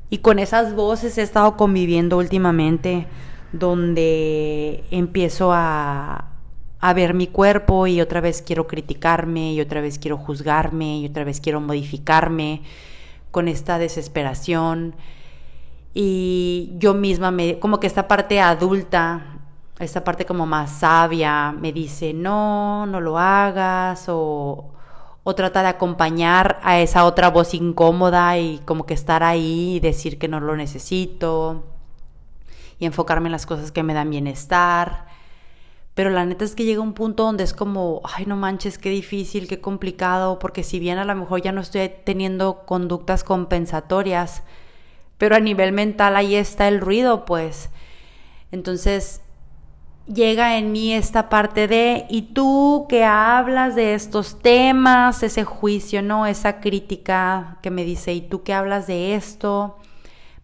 Y 0.10 0.20
con 0.20 0.39
esas 0.39 0.74
voces 0.74 1.17
he 1.17 1.22
estado 1.22 1.56
conviviendo 1.56 2.17
últimamente, 2.17 3.08
donde 3.53 4.84
empiezo 4.91 5.53
a, 5.53 6.32
a 6.79 6.94
ver 6.94 7.13
mi 7.13 7.27
cuerpo 7.27 7.88
y 7.88 8.01
otra 8.01 8.22
vez 8.22 8.41
quiero 8.41 8.67
criticarme 8.67 9.53
y 9.53 9.62
otra 9.62 9.82
vez 9.82 10.00
quiero 10.00 10.17
juzgarme 10.17 11.00
y 11.00 11.06
otra 11.06 11.24
vez 11.24 11.39
quiero 11.41 11.62
modificarme 11.62 12.63
con 13.32 13.48
esta 13.48 13.77
desesperación 13.77 14.96
y 16.00 16.74
yo 16.77 16.94
misma 16.94 17.32
me, 17.32 17.58
como 17.58 17.80
que 17.80 17.88
esta 17.88 18.08
parte 18.08 18.39
adulta, 18.39 19.39
esta 19.80 20.04
parte 20.04 20.27
como 20.27 20.46
más 20.46 20.70
sabia, 20.70 21.51
me 21.51 21.74
dice, 21.74 22.13
no, 22.13 22.86
no 22.86 23.01
lo 23.01 23.18
hagas, 23.18 24.06
o, 24.08 24.75
o 25.24 25.36
trata 25.36 25.63
de 25.63 25.70
acompañar 25.70 26.60
a 26.62 26.80
esa 26.80 27.04
otra 27.04 27.32
voz 27.32 27.56
incómoda 27.56 28.38
y 28.38 28.60
como 28.60 28.86
que 28.86 28.94
estar 28.94 29.24
ahí 29.24 29.77
y 29.77 29.80
decir 29.80 30.20
que 30.20 30.27
no 30.27 30.39
lo 30.39 30.56
necesito, 30.56 31.63
y 32.77 32.86
enfocarme 32.86 33.30
en 33.30 33.32
las 33.32 33.48
cosas 33.48 33.72
que 33.72 33.82
me 33.82 33.96
dan 33.96 34.12
bienestar. 34.12 35.08
Pero 35.96 36.12
la 36.12 36.27
neta 36.27 36.46
es 36.46 36.54
que 36.54 36.63
llega 36.63 36.80
un 36.80 36.94
punto 36.94 37.24
donde 37.24 37.44
es 37.44 37.54
como, 37.54 38.04
ay, 38.04 38.27
no 38.27 38.36
manches, 38.38 38.77
qué 38.77 38.92
difícil, 38.92 39.48
qué 39.48 39.62
complicado, 39.62 40.38
porque 40.38 40.62
si 40.62 40.77
bien 40.77 41.00
a 41.00 41.06
lo 41.06 41.16
mejor 41.16 41.42
ya 41.42 41.51
no 41.51 41.62
estoy 41.62 41.92
teniendo 42.04 42.68
conductas 42.68 43.24
compensatorias, 43.24 44.44
pero 45.17 45.36
a 45.36 45.39
nivel 45.39 45.71
mental 45.71 46.15
ahí 46.15 46.36
está 46.36 46.67
el 46.67 46.81
ruido, 46.81 47.25
pues. 47.25 47.69
Entonces 48.51 49.21
llega 50.07 50.57
en 50.57 50.71
mí 50.71 50.93
esta 50.93 51.29
parte 51.29 51.67
de, 51.67 52.05
y 52.09 52.33
tú 52.33 52.86
que 52.88 53.03
hablas 53.03 53.75
de 53.75 53.93
estos 53.93 54.39
temas, 54.39 55.21
ese 55.24 55.43
juicio, 55.43 56.01
¿no? 56.01 56.25
Esa 56.25 56.59
crítica 56.59 57.57
que 57.62 57.71
me 57.71 57.83
dice, 57.83 58.13
y 58.13 58.21
tú 58.21 58.43
que 58.43 58.53
hablas 58.53 58.88
de 58.88 59.15
esto, 59.15 59.77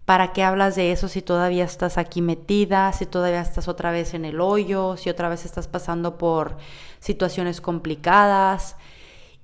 ¿para 0.06 0.34
qué 0.34 0.44
hablas 0.44 0.76
de 0.76 0.92
eso 0.92 1.08
si 1.08 1.22
todavía 1.22 1.64
estás 1.64 1.98
aquí 1.98 2.22
metida, 2.22 2.92
si 2.94 3.06
todavía 3.06 3.42
estás 3.42 3.68
otra 3.68 3.92
vez 3.92 4.14
en 4.14 4.26
el 4.26 4.42
hoyo, 4.42 4.98
si 4.98 5.10
otra 5.10 5.30
vez 5.30 5.46
estás 5.46 5.68
pasando 5.68 6.18
por 6.18 6.58
situaciones 7.00 7.62
complicadas? 7.62 8.76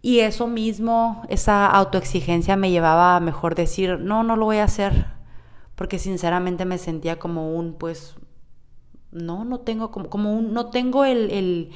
Y 0.01 0.19
eso 0.19 0.47
mismo, 0.47 1.23
esa 1.29 1.67
autoexigencia 1.67 2.55
me 2.55 2.71
llevaba 2.71 3.15
a 3.15 3.19
mejor 3.19 3.55
decir, 3.55 3.99
no, 3.99 4.23
no 4.23 4.35
lo 4.37 4.45
voy 4.45 4.57
a 4.57 4.63
hacer, 4.65 5.07
porque 5.79 5.97
sinceramente 5.97 6.65
me 6.65 6.77
sentía 6.77 7.19
como 7.19 7.55
un, 7.55 7.71
pues, 7.71 8.15
no, 9.13 9.45
no 9.45 9.61
tengo, 9.61 9.91
como, 9.91 10.09
como 10.09 10.33
un, 10.33 10.53
no 10.53 10.71
tengo 10.71 11.05
el, 11.05 11.71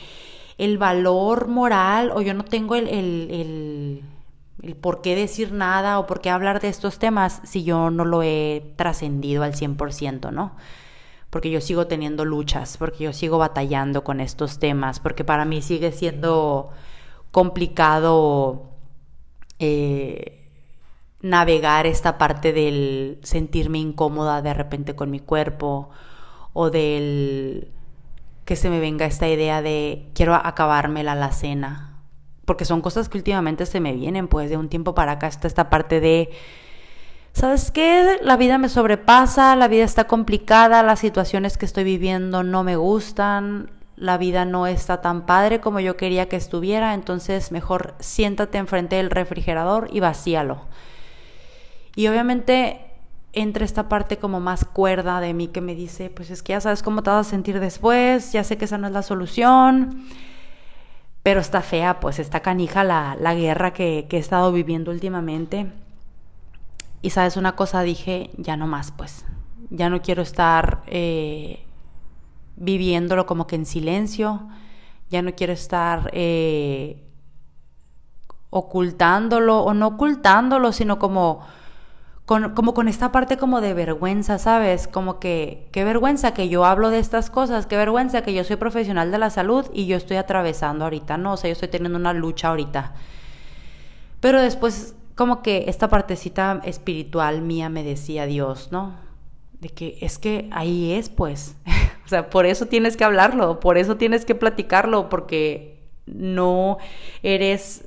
el, 0.57 0.77
valor 0.77 1.47
moral 1.47 2.11
o 2.13 2.21
yo 2.21 2.33
no 2.33 2.43
tengo 2.43 2.75
el, 2.75 2.89
el, 2.89 4.03
el, 4.61 4.75
por 4.75 5.01
qué 5.01 5.15
decir 5.15 5.53
nada 5.53 5.99
o 5.99 6.05
por 6.05 6.19
qué 6.19 6.29
hablar 6.29 6.59
de 6.59 6.67
estos 6.67 6.99
temas 6.99 7.39
si 7.45 7.63
yo 7.63 7.91
no 7.91 8.03
lo 8.03 8.23
he 8.23 8.73
trascendido 8.75 9.41
al 9.43 9.53
100%, 9.53 10.33
¿no? 10.33 10.57
Porque 11.29 11.49
yo 11.49 11.61
sigo 11.61 11.87
teniendo 11.87 12.25
luchas, 12.25 12.75
porque 12.75 13.05
yo 13.05 13.13
sigo 13.13 13.37
batallando 13.37 14.03
con 14.03 14.19
estos 14.19 14.59
temas, 14.59 14.99
porque 14.99 15.23
para 15.23 15.45
mí 15.45 15.61
sigue 15.61 15.93
siendo 15.93 16.71
complicado 17.31 18.63
eh, 19.59 20.42
navegar 21.23 21.87
esta 21.87 22.19
parte 22.19 22.53
del 22.53 23.17
sentirme 23.23 23.79
incómoda 23.79 24.43
de 24.43 24.53
repente 24.53 24.95
con 24.95 25.09
mi 25.09 25.19
cuerpo 25.19 25.89
o 26.53 26.69
del 26.69 27.71
que 28.45 28.55
se 28.55 28.69
me 28.69 28.79
venga 28.79 29.07
esta 29.07 29.27
idea 29.27 29.63
de 29.63 30.09
quiero 30.13 30.35
acabarme 30.35 31.03
la 31.03 31.13
alacena 31.13 31.93
porque 32.45 32.65
son 32.65 32.81
cosas 32.81 33.09
que 33.09 33.17
últimamente 33.17 33.65
se 33.65 33.79
me 33.79 33.93
vienen, 33.93 34.27
pues 34.27 34.49
de 34.49 34.57
un 34.57 34.69
tiempo 34.69 34.93
para 34.95 35.13
acá 35.13 35.27
está 35.27 35.47
esta 35.47 35.69
parte 35.69 35.99
de, 35.99 36.29
¿sabes 37.31 37.71
qué? 37.71 38.19
La 38.21 38.37
vida 38.37 38.57
me 38.57 38.69
sobrepasa, 38.69 39.55
la 39.55 39.67
vida 39.67 39.83
está 39.83 40.05
complicada, 40.07 40.83
las 40.83 40.99
situaciones 40.99 41.57
que 41.57 41.65
estoy 41.65 41.83
viviendo 41.83 42.43
no 42.43 42.63
me 42.63 42.75
gustan, 42.75 43.71
la 43.95 44.17
vida 44.17 44.43
no 44.43 44.67
está 44.67 45.01
tan 45.01 45.25
padre 45.25 45.61
como 45.61 45.79
yo 45.79 45.95
quería 45.95 46.27
que 46.27 46.35
estuviera, 46.35 46.93
entonces 46.93 47.51
mejor 47.51 47.95
siéntate 47.99 48.57
enfrente 48.57 48.97
del 48.97 49.09
refrigerador 49.09 49.87
y 49.91 50.01
vacíalo. 50.01 50.67
Y 51.95 52.07
obviamente 52.07 52.79
entra 53.33 53.65
esta 53.65 53.89
parte 53.89 54.17
como 54.17 54.39
más 54.39 54.63
cuerda 54.63 55.19
de 55.19 55.33
mí 55.33 55.47
que 55.47 55.61
me 55.61 55.75
dice, 55.75 56.09
pues 56.09 56.29
es 56.29 56.43
que 56.43 56.53
ya 56.53 56.61
sabes 56.61 56.83
cómo 56.83 57.01
te 57.01 57.09
vas 57.09 57.27
a 57.27 57.29
sentir 57.29 57.59
después, 57.59 58.31
ya 58.31 58.43
sé 58.43 58.57
que 58.57 58.65
esa 58.65 58.77
no 58.77 58.87
es 58.87 58.93
la 58.93 59.01
solución, 59.01 60.05
pero 61.23 61.39
está 61.39 61.61
fea, 61.61 61.99
pues 61.99 62.19
está 62.19 62.41
canija 62.41 62.83
la, 62.83 63.17
la 63.19 63.33
guerra 63.33 63.73
que, 63.73 64.07
he 64.09 64.17
estado 64.17 64.51
viviendo 64.51 64.91
últimamente. 64.91 65.71
Y 67.01 67.09
sabes 67.09 67.35
una 67.35 67.55
cosa, 67.55 67.81
dije, 67.81 68.29
ya 68.37 68.55
no 68.55 68.67
más, 68.67 68.91
pues, 68.91 69.25
ya 69.69 69.89
no 69.89 70.01
quiero 70.01 70.21
estar 70.21 70.83
eh, 70.87 71.65
viviéndolo 72.55 73.25
como 73.25 73.47
que 73.47 73.55
en 73.55 73.65
silencio, 73.65 74.47
ya 75.09 75.21
no 75.21 75.33
quiero 75.33 75.53
estar 75.53 76.09
eh, 76.13 77.03
ocultándolo, 78.51 79.63
o 79.63 79.73
no 79.73 79.87
ocultándolo, 79.87 80.71
sino 80.71 80.99
como 80.99 81.41
como 82.25 82.73
con 82.73 82.87
esta 82.87 83.11
parte 83.11 83.37
como 83.37 83.59
de 83.59 83.73
vergüenza, 83.73 84.37
¿sabes? 84.39 84.87
Como 84.87 85.19
que, 85.19 85.67
qué 85.71 85.83
vergüenza 85.83 86.33
que 86.33 86.47
yo 86.47 86.63
hablo 86.63 86.89
de 86.89 86.99
estas 86.99 87.29
cosas, 87.29 87.65
qué 87.65 87.75
vergüenza 87.75 88.21
que 88.21 88.33
yo 88.33 88.43
soy 88.45 88.55
profesional 88.55 89.11
de 89.11 89.17
la 89.17 89.29
salud 89.29 89.65
y 89.73 89.87
yo 89.87 89.97
estoy 89.97 90.17
atravesando 90.17 90.85
ahorita, 90.85 91.17
no, 91.17 91.33
o 91.33 91.37
sea, 91.37 91.49
yo 91.49 91.53
estoy 91.53 91.67
teniendo 91.67 91.99
una 91.99 92.13
lucha 92.13 92.49
ahorita. 92.49 92.93
Pero 94.21 94.41
después, 94.41 94.95
como 95.15 95.43
que 95.43 95.65
esta 95.67 95.89
partecita 95.89 96.61
espiritual 96.63 97.41
mía 97.41 97.67
me 97.67 97.83
decía 97.83 98.25
Dios, 98.25 98.69
¿no? 98.71 98.95
De 99.59 99.67
que 99.67 99.97
es 99.99 100.17
que 100.17 100.49
ahí 100.53 100.93
es, 100.93 101.09
pues. 101.09 101.57
o 102.05 102.07
sea, 102.07 102.29
por 102.29 102.45
eso 102.45 102.67
tienes 102.67 102.95
que 102.95 103.03
hablarlo, 103.03 103.59
por 103.59 103.77
eso 103.77 103.97
tienes 103.97 104.23
que 104.23 104.33
platicarlo, 104.33 105.09
porque 105.09 105.81
no 106.05 106.77
eres 107.21 107.85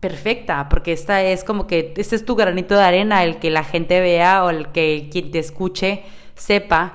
perfecta, 0.00 0.68
porque 0.68 0.92
esta 0.92 1.22
es 1.22 1.44
como 1.44 1.66
que 1.66 1.94
este 1.96 2.16
es 2.16 2.24
tu 2.24 2.34
granito 2.34 2.74
de 2.74 2.82
arena, 2.82 3.22
el 3.22 3.38
que 3.38 3.50
la 3.50 3.64
gente 3.64 4.00
vea 4.00 4.44
o 4.44 4.50
el 4.50 4.68
que 4.72 5.08
quien 5.12 5.30
te 5.30 5.38
escuche 5.38 6.02
sepa 6.34 6.94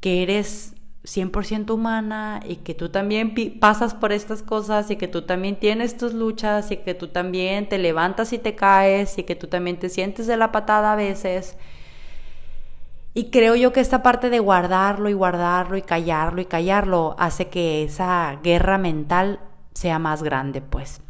que 0.00 0.22
eres 0.22 0.74
100% 1.04 1.70
humana 1.72 2.40
y 2.46 2.56
que 2.56 2.74
tú 2.74 2.90
también 2.90 3.34
pasas 3.60 3.94
por 3.94 4.12
estas 4.12 4.42
cosas 4.42 4.90
y 4.90 4.96
que 4.96 5.08
tú 5.08 5.22
también 5.22 5.56
tienes 5.56 5.96
tus 5.96 6.14
luchas 6.14 6.70
y 6.70 6.76
que 6.78 6.94
tú 6.94 7.08
también 7.08 7.68
te 7.68 7.78
levantas 7.78 8.32
y 8.32 8.38
te 8.38 8.54
caes 8.54 9.18
y 9.18 9.24
que 9.24 9.34
tú 9.34 9.48
también 9.48 9.78
te 9.78 9.88
sientes 9.88 10.26
de 10.26 10.36
la 10.36 10.52
patada 10.52 10.92
a 10.92 10.96
veces. 10.96 11.56
Y 13.14 13.30
creo 13.30 13.56
yo 13.56 13.72
que 13.72 13.80
esta 13.80 14.02
parte 14.02 14.30
de 14.30 14.38
guardarlo 14.38 15.08
y 15.08 15.14
guardarlo 15.14 15.76
y 15.76 15.82
callarlo 15.82 16.40
y 16.40 16.44
callarlo 16.44 17.16
hace 17.18 17.48
que 17.48 17.82
esa 17.82 18.38
guerra 18.44 18.78
mental 18.78 19.40
sea 19.72 19.98
más 19.98 20.22
grande, 20.22 20.60
pues 20.60 21.00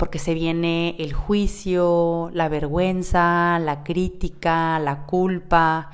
porque 0.00 0.18
se 0.18 0.32
viene 0.32 0.96
el 0.98 1.12
juicio, 1.12 2.30
la 2.32 2.48
vergüenza, 2.48 3.58
la 3.58 3.84
crítica, 3.84 4.78
la 4.78 5.04
culpa. 5.04 5.90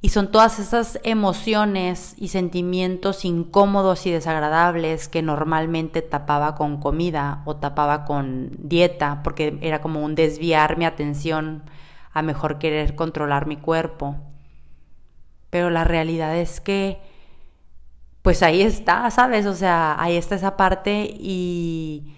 Y 0.00 0.10
son 0.10 0.30
todas 0.30 0.60
esas 0.60 1.00
emociones 1.02 2.14
y 2.18 2.28
sentimientos 2.28 3.24
incómodos 3.24 4.06
y 4.06 4.12
desagradables 4.12 5.08
que 5.08 5.22
normalmente 5.22 6.02
tapaba 6.02 6.54
con 6.54 6.78
comida 6.78 7.42
o 7.46 7.56
tapaba 7.56 8.04
con 8.04 8.52
dieta, 8.56 9.24
porque 9.24 9.58
era 9.60 9.80
como 9.80 10.04
un 10.04 10.14
desviar 10.14 10.78
mi 10.78 10.84
atención 10.84 11.64
a 12.12 12.22
mejor 12.22 12.60
querer 12.60 12.94
controlar 12.94 13.46
mi 13.46 13.56
cuerpo. 13.56 14.18
Pero 15.50 15.68
la 15.68 15.82
realidad 15.82 16.36
es 16.36 16.60
que, 16.60 17.00
pues 18.22 18.44
ahí 18.44 18.62
está, 18.62 19.10
¿sabes? 19.10 19.46
O 19.46 19.54
sea, 19.54 20.00
ahí 20.00 20.14
está 20.16 20.36
esa 20.36 20.56
parte 20.56 21.12
y 21.12 22.14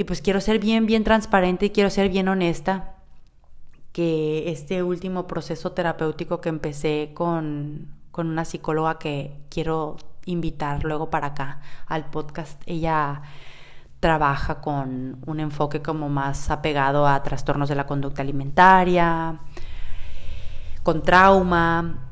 y 0.00 0.04
pues 0.04 0.22
quiero 0.22 0.40
ser 0.40 0.58
bien, 0.58 0.86
bien 0.86 1.04
transparente 1.04 1.66
y 1.66 1.70
quiero 1.70 1.90
ser 1.90 2.08
bien 2.08 2.26
honesta 2.28 2.94
que 3.92 4.50
este 4.50 4.82
último 4.82 5.26
proceso 5.26 5.72
terapéutico 5.72 6.40
que 6.40 6.48
empecé 6.48 7.10
con, 7.12 7.92
con 8.10 8.28
una 8.28 8.46
psicóloga 8.46 8.98
que 8.98 9.36
quiero 9.50 9.98
invitar 10.24 10.84
luego 10.84 11.10
para 11.10 11.26
acá 11.26 11.60
al 11.86 12.06
podcast, 12.06 12.62
ella 12.64 13.20
trabaja 14.00 14.62
con 14.62 15.18
un 15.26 15.38
enfoque 15.38 15.82
como 15.82 16.08
más 16.08 16.48
apegado 16.50 17.06
a 17.06 17.22
trastornos 17.22 17.68
de 17.68 17.74
la 17.74 17.86
conducta 17.86 18.22
alimentaria, 18.22 19.38
con 20.82 21.02
trauma. 21.02 22.08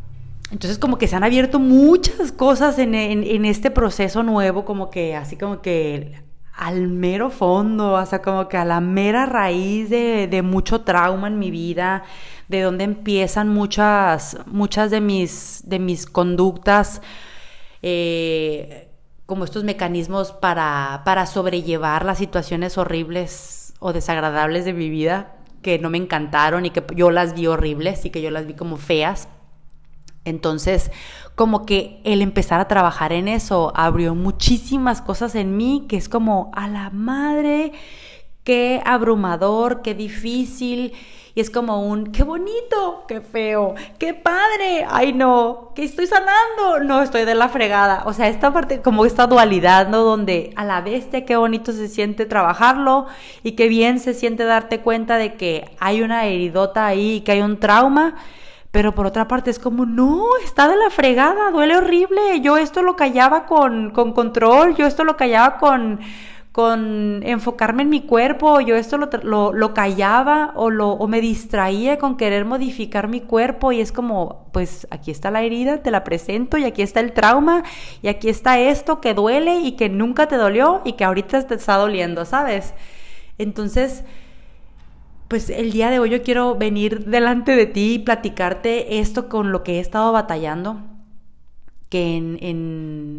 Entonces 0.50 0.78
como 0.78 0.98
que 0.98 1.08
se 1.08 1.16
han 1.16 1.24
abierto 1.24 1.58
muchas 1.58 2.32
cosas 2.32 2.78
en, 2.78 2.94
en, 2.94 3.24
en 3.24 3.46
este 3.46 3.70
proceso 3.70 4.22
nuevo, 4.22 4.66
como 4.66 4.90
que 4.90 5.16
así 5.16 5.38
como 5.38 5.62
que 5.62 6.27
al 6.58 6.88
mero 6.88 7.30
fondo, 7.30 7.92
o 7.92 8.04
sea, 8.06 8.20
como 8.20 8.48
que 8.48 8.56
a 8.56 8.64
la 8.64 8.80
mera 8.80 9.26
raíz 9.26 9.88
de, 9.90 10.42
mucho 10.42 10.80
trauma 10.80 11.28
en 11.28 11.38
mi 11.38 11.52
vida, 11.52 12.02
de 12.48 12.62
donde 12.62 12.82
empiezan 12.82 13.48
muchas, 13.48 14.36
muchas 14.46 14.90
de 14.90 15.00
mis, 15.00 15.62
de 15.66 15.78
mis 15.78 16.04
conductas, 16.04 17.00
eh, 17.82 18.88
como 19.24 19.44
estos 19.44 19.62
mecanismos 19.62 20.32
para, 20.32 21.02
para 21.04 21.26
sobrellevar 21.26 22.04
las 22.04 22.18
situaciones 22.18 22.76
horribles 22.76 23.74
o 23.78 23.92
desagradables 23.92 24.64
de 24.64 24.72
mi 24.72 24.90
vida, 24.90 25.36
que 25.62 25.78
no 25.78 25.90
me 25.90 25.98
encantaron 25.98 26.66
y 26.66 26.70
que 26.70 26.82
yo 26.96 27.12
las 27.12 27.34
vi 27.34 27.46
horribles 27.46 28.04
y 28.04 28.10
que 28.10 28.20
yo 28.20 28.32
las 28.32 28.46
vi 28.46 28.54
como 28.54 28.78
feas. 28.78 29.28
Entonces, 30.24 30.90
como 31.34 31.64
que 31.64 32.00
el 32.04 32.20
empezar 32.20 32.60
a 32.60 32.68
trabajar 32.68 33.12
en 33.12 33.28
eso 33.28 33.72
abrió 33.74 34.14
muchísimas 34.14 35.00
cosas 35.00 35.34
en 35.34 35.56
mí, 35.56 35.86
que 35.88 35.96
es 35.96 36.08
como 36.08 36.50
a 36.54 36.68
la 36.68 36.90
madre, 36.90 37.72
qué 38.44 38.82
abrumador, 38.84 39.82
qué 39.82 39.94
difícil. 39.94 40.94
Y 41.34 41.40
es 41.40 41.50
como 41.50 41.86
un, 41.86 42.10
qué 42.10 42.24
bonito, 42.24 43.04
qué 43.06 43.20
feo, 43.20 43.76
qué 43.98 44.12
padre, 44.12 44.84
ay 44.88 45.12
no, 45.12 45.70
que 45.76 45.84
estoy 45.84 46.08
sanando, 46.08 46.80
no, 46.82 47.00
estoy 47.00 47.24
de 47.24 47.36
la 47.36 47.48
fregada. 47.48 48.02
O 48.06 48.12
sea, 48.12 48.26
esta 48.26 48.52
parte, 48.52 48.80
como 48.80 49.04
esta 49.04 49.28
dualidad, 49.28 49.88
¿no? 49.88 49.98
Donde 49.98 50.52
a 50.56 50.64
la 50.64 50.80
bestia, 50.80 51.24
qué 51.24 51.36
bonito 51.36 51.70
se 51.70 51.86
siente 51.86 52.26
trabajarlo 52.26 53.06
y 53.44 53.52
qué 53.52 53.68
bien 53.68 54.00
se 54.00 54.14
siente 54.14 54.42
darte 54.42 54.80
cuenta 54.80 55.16
de 55.16 55.34
que 55.34 55.70
hay 55.78 56.02
una 56.02 56.26
heridota 56.26 56.86
ahí, 56.86 57.20
que 57.20 57.32
hay 57.32 57.42
un 57.42 57.60
trauma 57.60 58.16
pero 58.78 58.94
por 58.94 59.06
otra 59.06 59.26
parte 59.26 59.50
es 59.50 59.58
como, 59.58 59.86
no, 59.86 60.22
está 60.44 60.68
de 60.68 60.76
la 60.76 60.88
fregada, 60.88 61.50
duele 61.50 61.76
horrible. 61.76 62.40
Yo 62.42 62.56
esto 62.56 62.80
lo 62.80 62.94
callaba 62.94 63.44
con, 63.44 63.90
con 63.90 64.12
control, 64.12 64.76
yo 64.76 64.86
esto 64.86 65.02
lo 65.02 65.16
callaba 65.16 65.58
con, 65.58 65.98
con 66.52 67.20
enfocarme 67.24 67.82
en 67.82 67.88
mi 67.88 68.02
cuerpo, 68.02 68.60
yo 68.60 68.76
esto 68.76 68.96
lo, 68.96 69.10
lo, 69.24 69.52
lo 69.52 69.74
callaba 69.74 70.52
o, 70.54 70.70
lo, 70.70 70.90
o 70.90 71.08
me 71.08 71.20
distraía 71.20 71.98
con 71.98 72.16
querer 72.16 72.44
modificar 72.44 73.08
mi 73.08 73.20
cuerpo 73.20 73.72
y 73.72 73.80
es 73.80 73.90
como, 73.90 74.46
pues 74.52 74.86
aquí 74.92 75.10
está 75.10 75.32
la 75.32 75.42
herida, 75.42 75.78
te 75.82 75.90
la 75.90 76.04
presento 76.04 76.56
y 76.56 76.64
aquí 76.64 76.82
está 76.82 77.00
el 77.00 77.10
trauma 77.10 77.64
y 78.00 78.06
aquí 78.06 78.28
está 78.28 78.60
esto 78.60 79.00
que 79.00 79.12
duele 79.12 79.58
y 79.58 79.72
que 79.72 79.88
nunca 79.88 80.28
te 80.28 80.36
dolió 80.36 80.82
y 80.84 80.92
que 80.92 81.02
ahorita 81.02 81.48
te 81.48 81.56
está 81.56 81.74
doliendo, 81.78 82.24
¿sabes? 82.24 82.74
Entonces 83.38 84.04
pues 85.28 85.50
el 85.50 85.72
día 85.72 85.90
de 85.90 85.98
hoy 85.98 86.10
yo 86.10 86.22
quiero 86.22 86.54
venir 86.56 87.04
delante 87.04 87.54
de 87.54 87.66
ti 87.66 87.94
y 87.94 87.98
platicarte 87.98 88.98
esto 88.98 89.28
con 89.28 89.52
lo 89.52 89.62
que 89.62 89.76
he 89.76 89.80
estado 89.80 90.10
batallando. 90.10 90.80
Que 91.90 92.16
en, 92.16 92.38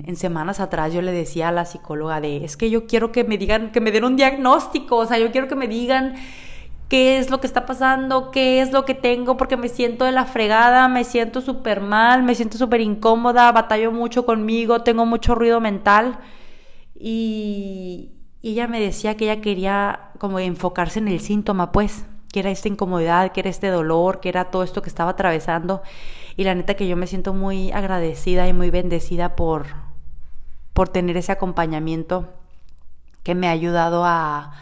en, 0.05 0.15
semanas 0.15 0.59
atrás 0.59 0.93
yo 0.93 1.01
le 1.01 1.11
decía 1.11 1.49
a 1.49 1.51
la 1.51 1.65
psicóloga 1.65 2.21
de, 2.21 2.43
es 2.43 2.57
que 2.57 2.69
yo 2.69 2.85
quiero 2.85 3.11
que 3.11 3.23
me 3.23 3.37
digan, 3.37 3.71
que 3.71 3.81
me 3.81 3.91
den 3.91 4.03
un 4.03 4.15
diagnóstico, 4.15 4.97
o 4.97 5.05
sea, 5.05 5.17
yo 5.17 5.31
quiero 5.31 5.47
que 5.47 5.55
me 5.55 5.67
digan 5.67 6.15
qué 6.89 7.19
es 7.19 7.29
lo 7.29 7.39
que 7.39 7.47
está 7.47 7.65
pasando, 7.65 8.31
qué 8.31 8.61
es 8.61 8.71
lo 8.71 8.85
que 8.85 8.95
tengo, 8.95 9.37
porque 9.37 9.57
me 9.57 9.69
siento 9.69 10.05
de 10.05 10.11
la 10.11 10.25
fregada, 10.25 10.87
me 10.87 11.03
siento 11.03 11.41
súper 11.41 11.81
mal, 11.81 12.23
me 12.23 12.35
siento 12.35 12.57
súper 12.57 12.81
incómoda, 12.81 13.51
batallo 13.51 13.91
mucho 13.91 14.25
conmigo, 14.25 14.81
tengo 14.81 15.05
mucho 15.05 15.35
ruido 15.35 15.61
mental. 15.61 16.19
Y, 16.99 18.11
y 18.41 18.51
ella 18.51 18.67
me 18.67 18.79
decía 18.79 19.17
que 19.17 19.25
ella 19.25 19.41
quería 19.41 20.11
como 20.17 20.39
enfocarse 20.39 20.99
en 20.99 21.07
el 21.07 21.19
síntoma, 21.19 21.71
pues, 21.71 22.05
que 22.31 22.39
era 22.39 22.51
esta 22.51 22.67
incomodidad, 22.67 23.31
que 23.31 23.41
era 23.41 23.49
este 23.49 23.67
dolor, 23.67 24.19
que 24.19 24.29
era 24.29 24.45
todo 24.45 24.63
esto 24.63 24.81
que 24.81 24.89
estaba 24.89 25.11
atravesando. 25.11 25.81
Y 26.37 26.43
la 26.43 26.55
neta 26.55 26.75
que 26.75 26.87
yo 26.87 26.95
me 26.95 27.07
siento 27.07 27.33
muy 27.33 27.71
agradecida 27.71 28.47
y 28.47 28.53
muy 28.53 28.69
bendecida 28.69 29.35
por, 29.35 29.67
por 30.73 30.89
tener 30.89 31.17
ese 31.17 31.31
acompañamiento 31.31 32.29
que 33.23 33.35
me 33.35 33.47
ha 33.47 33.51
ayudado 33.51 34.05
a, 34.05 34.53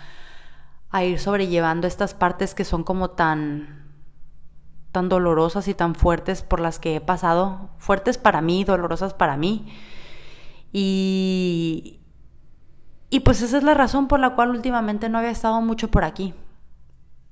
a 0.89 1.03
ir 1.03 1.19
sobrellevando 1.19 1.87
estas 1.87 2.13
partes 2.13 2.55
que 2.55 2.63
son 2.63 2.83
como 2.83 3.11
tan 3.11 3.85
tan 4.91 5.09
dolorosas 5.09 5.67
y 5.67 5.75
tan 5.75 5.93
fuertes 5.93 6.41
por 6.41 6.59
las 6.59 6.79
que 6.79 6.95
he 6.95 7.01
pasado, 7.01 7.69
fuertes 7.77 8.17
para 8.17 8.41
mí, 8.41 8.63
dolorosas 8.63 9.13
para 9.13 9.37
mí. 9.37 9.71
Y, 10.73 11.96
Y 13.09 13.21
pues 13.21 13.41
esa 13.41 13.57
es 13.57 13.63
la 13.63 13.73
razón 13.73 14.07
por 14.07 14.19
la 14.19 14.35
cual 14.35 14.49
últimamente 14.49 15.09
no 15.09 15.17
había 15.17 15.31
estado 15.31 15.61
mucho 15.61 15.89
por 15.89 16.03
aquí. 16.03 16.33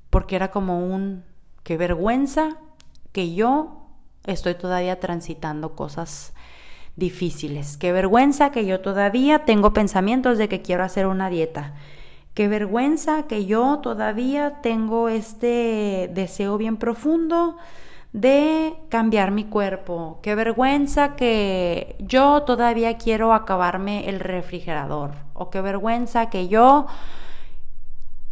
Porque 0.10 0.36
era 0.36 0.52
como 0.52 0.80
un, 0.80 1.24
qué 1.64 1.78
vergüenza 1.78 2.58
que 3.12 3.34
yo 3.34 3.88
estoy 4.26 4.56
todavía 4.56 5.00
transitando 5.00 5.76
cosas 5.76 6.34
difíciles. 6.96 7.78
Qué 7.78 7.92
vergüenza 7.92 8.52
que 8.52 8.66
yo 8.66 8.80
todavía 8.80 9.46
tengo 9.46 9.74
pensamientos 9.74 10.38
de 10.38 10.48
que 10.48 10.62
quiero 10.62 10.84
hacer 10.84 11.08
una 11.08 11.30
dieta. 11.30 11.74
Qué 12.34 12.48
vergüenza 12.48 13.24
que 13.24 13.46
yo 13.46 13.80
todavía 13.80 14.62
tengo 14.62 15.10
este 15.10 16.10
deseo 16.14 16.58
bien 16.58 16.78
profundo 16.78 17.58
de 18.16 18.74
cambiar 18.88 19.32
mi 19.32 19.44
cuerpo. 19.44 20.20
Qué 20.24 20.36
vergüenza 20.36 21.18
que 21.18 21.98
yo 22.00 22.44
todavía 22.44 22.98
quiero 22.98 23.34
acabarme 23.34 24.08
el 24.08 24.22
refrigerador. 24.22 25.12
O 25.34 25.50
qué 25.50 25.60
vergüenza 25.60 26.30
que 26.30 26.48
yo 26.48 26.88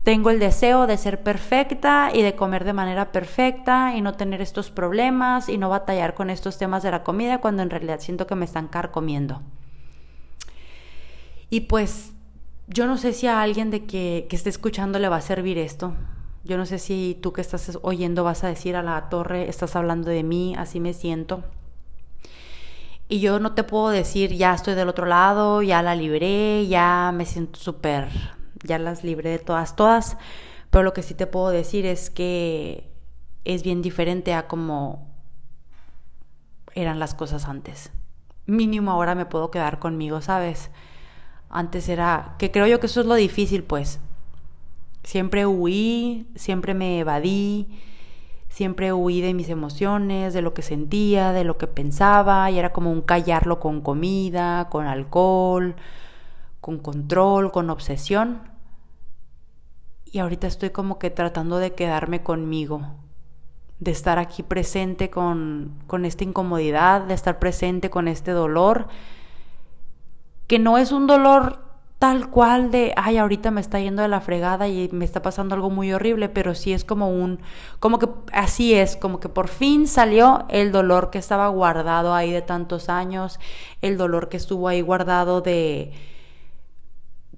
tengo 0.04 0.30
el 0.30 0.40
deseo 0.40 0.88
de 0.88 0.96
ser 0.96 1.22
perfecta 1.22 2.12
y 2.14 2.22
de 2.22 2.34
comer 2.34 2.64
de 2.64 2.72
manera 2.72 3.12
perfecta 3.12 3.94
y 3.94 4.00
no 4.00 4.14
tener 4.14 4.42
estos 4.42 4.72
problemas 4.72 5.50
y 5.50 5.58
no 5.58 5.68
batallar 5.68 6.14
con 6.14 6.30
estos 6.30 6.58
temas 6.58 6.82
de 6.82 6.92
la 6.92 7.04
comida 7.04 7.42
cuando 7.42 7.62
en 7.62 7.70
realidad 7.70 8.00
siento 8.00 8.26
que 8.26 8.36
me 8.36 8.46
están 8.46 8.70
carcomiendo. 8.70 9.42
Y 11.50 11.62
pues 11.62 12.14
yo 12.68 12.88
no 12.88 12.96
sé 12.96 13.12
si 13.12 13.28
a 13.28 13.42
alguien 13.42 13.70
de 13.70 13.84
que, 13.84 14.28
que 14.30 14.38
esté 14.38 14.50
escuchando 14.50 14.98
le 14.98 15.10
va 15.10 15.18
a 15.18 15.22
servir 15.22 15.58
esto. 15.58 15.94
Yo 16.44 16.58
no 16.58 16.66
sé 16.66 16.78
si 16.78 17.18
tú 17.22 17.32
que 17.32 17.42
estás 17.42 17.80
oyendo 17.82 18.24
vas 18.24 18.44
a 18.44 18.50
decir 18.50 18.76
a 18.76 18.84
la 18.84 19.10
torre, 19.10 19.48
estás 19.48 19.76
hablando 19.76 20.10
de 20.10 20.24
mí, 20.24 20.56
así 20.58 20.80
me 20.82 20.94
siento. 20.94 21.44
Y 23.08 23.20
yo 23.22 23.40
no 23.40 23.54
te 23.54 23.64
puedo 23.64 23.90
decir, 23.90 24.34
ya 24.34 24.54
estoy 24.54 24.76
del 24.76 24.90
otro 24.90 25.06
lado, 25.06 25.62
ya 25.62 25.82
la 25.82 25.96
libré, 25.96 26.68
ya 26.68 27.12
me 27.14 27.26
siento 27.26 27.60
súper, 27.60 28.10
ya 28.64 28.78
las 28.78 29.04
libré 29.04 29.30
de 29.30 29.40
todas, 29.40 29.76
todas. 29.76 30.18
Pero 30.70 30.84
lo 30.84 30.94
que 30.94 31.04
sí 31.04 31.14
te 31.14 31.28
puedo 31.28 31.50
decir 31.50 31.86
es 31.86 32.10
que 32.10 32.92
es 33.46 33.64
bien 33.64 33.82
diferente 33.82 34.34
a 34.34 34.48
como 34.48 35.14
eran 36.74 37.00
las 37.00 37.14
cosas 37.14 37.46
antes. 37.46 37.92
Mínimo 38.48 38.92
ahora 38.92 39.16
me 39.16 39.26
puedo 39.26 39.52
quedar 39.52 39.80
conmigo, 39.80 40.22
¿sabes? 40.22 40.72
Antes 41.50 41.88
era, 41.88 42.36
que 42.40 42.52
creo 42.52 42.68
yo 42.68 42.80
que 42.80 42.88
eso 42.88 43.02
es 43.02 43.06
lo 43.06 43.16
difícil, 43.16 43.64
pues, 43.64 44.00
Siempre 45.04 45.46
huí, 45.46 46.28
siempre 46.36 46.74
me 46.74 47.00
evadí, 47.00 47.68
siempre 48.50 48.94
huí 48.94 49.20
de 49.20 49.34
mis 49.34 49.50
emociones, 49.50 50.34
de 50.34 50.42
lo 50.42 50.54
que 50.54 50.62
sentía, 50.62 51.34
de 51.34 51.44
lo 51.44 51.58
que 51.58 51.68
pensaba, 51.68 52.50
y 52.52 52.60
era 52.60 52.72
como 52.72 52.92
un 52.92 53.02
callarlo 53.02 53.60
con 53.60 53.82
comida, 53.82 54.70
con 54.70 54.86
alcohol, 54.86 55.76
con 56.62 56.78
control, 56.78 57.52
con 57.52 57.70
obsesión. 57.70 58.42
Y 60.06 60.20
ahorita 60.20 60.48
estoy 60.48 60.70
como 60.70 61.00
que 61.00 61.10
tratando 61.10 61.58
de 61.58 61.74
quedarme 61.74 62.22
conmigo, 62.22 62.94
de 63.80 63.92
estar 63.92 64.20
aquí 64.20 64.44
presente 64.44 65.10
con, 65.10 65.74
con 65.88 66.06
esta 66.06 66.24
incomodidad, 66.24 67.02
de 67.02 67.16
estar 67.16 67.40
presente 67.40 67.90
con 67.90 68.08
este 68.08 68.32
dolor, 68.32 68.88
que 70.48 70.60
no 70.60 70.78
es 70.78 70.92
un 70.92 71.08
dolor 71.08 71.73
tal 72.04 72.30
cual 72.30 72.70
de, 72.70 72.92
ay, 72.98 73.18
ahorita 73.18 73.50
me 73.50 73.62
está 73.62 73.80
yendo 73.80 74.02
de 74.02 74.10
la 74.10 74.20
fregada 74.20 74.68
y 74.68 74.90
me 74.92 75.06
está 75.06 75.22
pasando 75.22 75.56
algo 75.56 75.70
muy 75.70 75.94
horrible, 75.94 76.28
pero 76.28 76.54
sí 76.54 76.74
es 76.74 76.84
como 76.84 77.10
un, 77.10 77.40
como 77.80 77.98
que 77.98 78.10
así 78.34 78.74
es, 78.74 78.98
como 78.98 79.22
que 79.22 79.30
por 79.30 79.48
fin 79.48 79.88
salió 79.88 80.44
el 80.50 80.74
dolor 80.74 81.12
que 81.12 81.18
estaba 81.18 81.48
guardado 81.48 82.14
ahí 82.14 82.34
de 82.34 82.42
tantos 82.42 82.90
años, 82.90 83.40
el 83.82 83.96
dolor 83.98 84.28
que 84.28 84.36
estuvo 84.36 84.68
ahí 84.68 84.82
guardado 84.82 85.40
de 85.40 85.94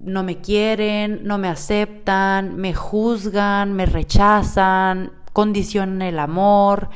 no 0.00 0.24
me 0.24 0.38
quieren, 0.38 1.20
no 1.22 1.38
me 1.38 1.46
aceptan, 1.46 2.56
me 2.56 2.74
juzgan, 2.74 3.72
me 3.72 3.86
rechazan, 3.86 5.12
condicionan 5.32 6.02
el 6.02 6.18
amor. 6.18 6.88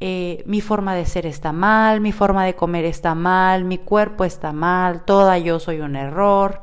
Eh, 0.00 0.44
mi 0.44 0.60
forma 0.60 0.94
de 0.94 1.06
ser 1.06 1.24
está 1.24 1.52
mal, 1.52 2.02
mi 2.02 2.12
forma 2.12 2.44
de 2.44 2.54
comer 2.54 2.84
está 2.84 3.14
mal, 3.14 3.64
mi 3.64 3.78
cuerpo 3.78 4.26
está 4.26 4.52
mal, 4.52 5.06
toda 5.06 5.38
yo 5.38 5.58
soy 5.58 5.80
un 5.80 5.96
error 5.96 6.60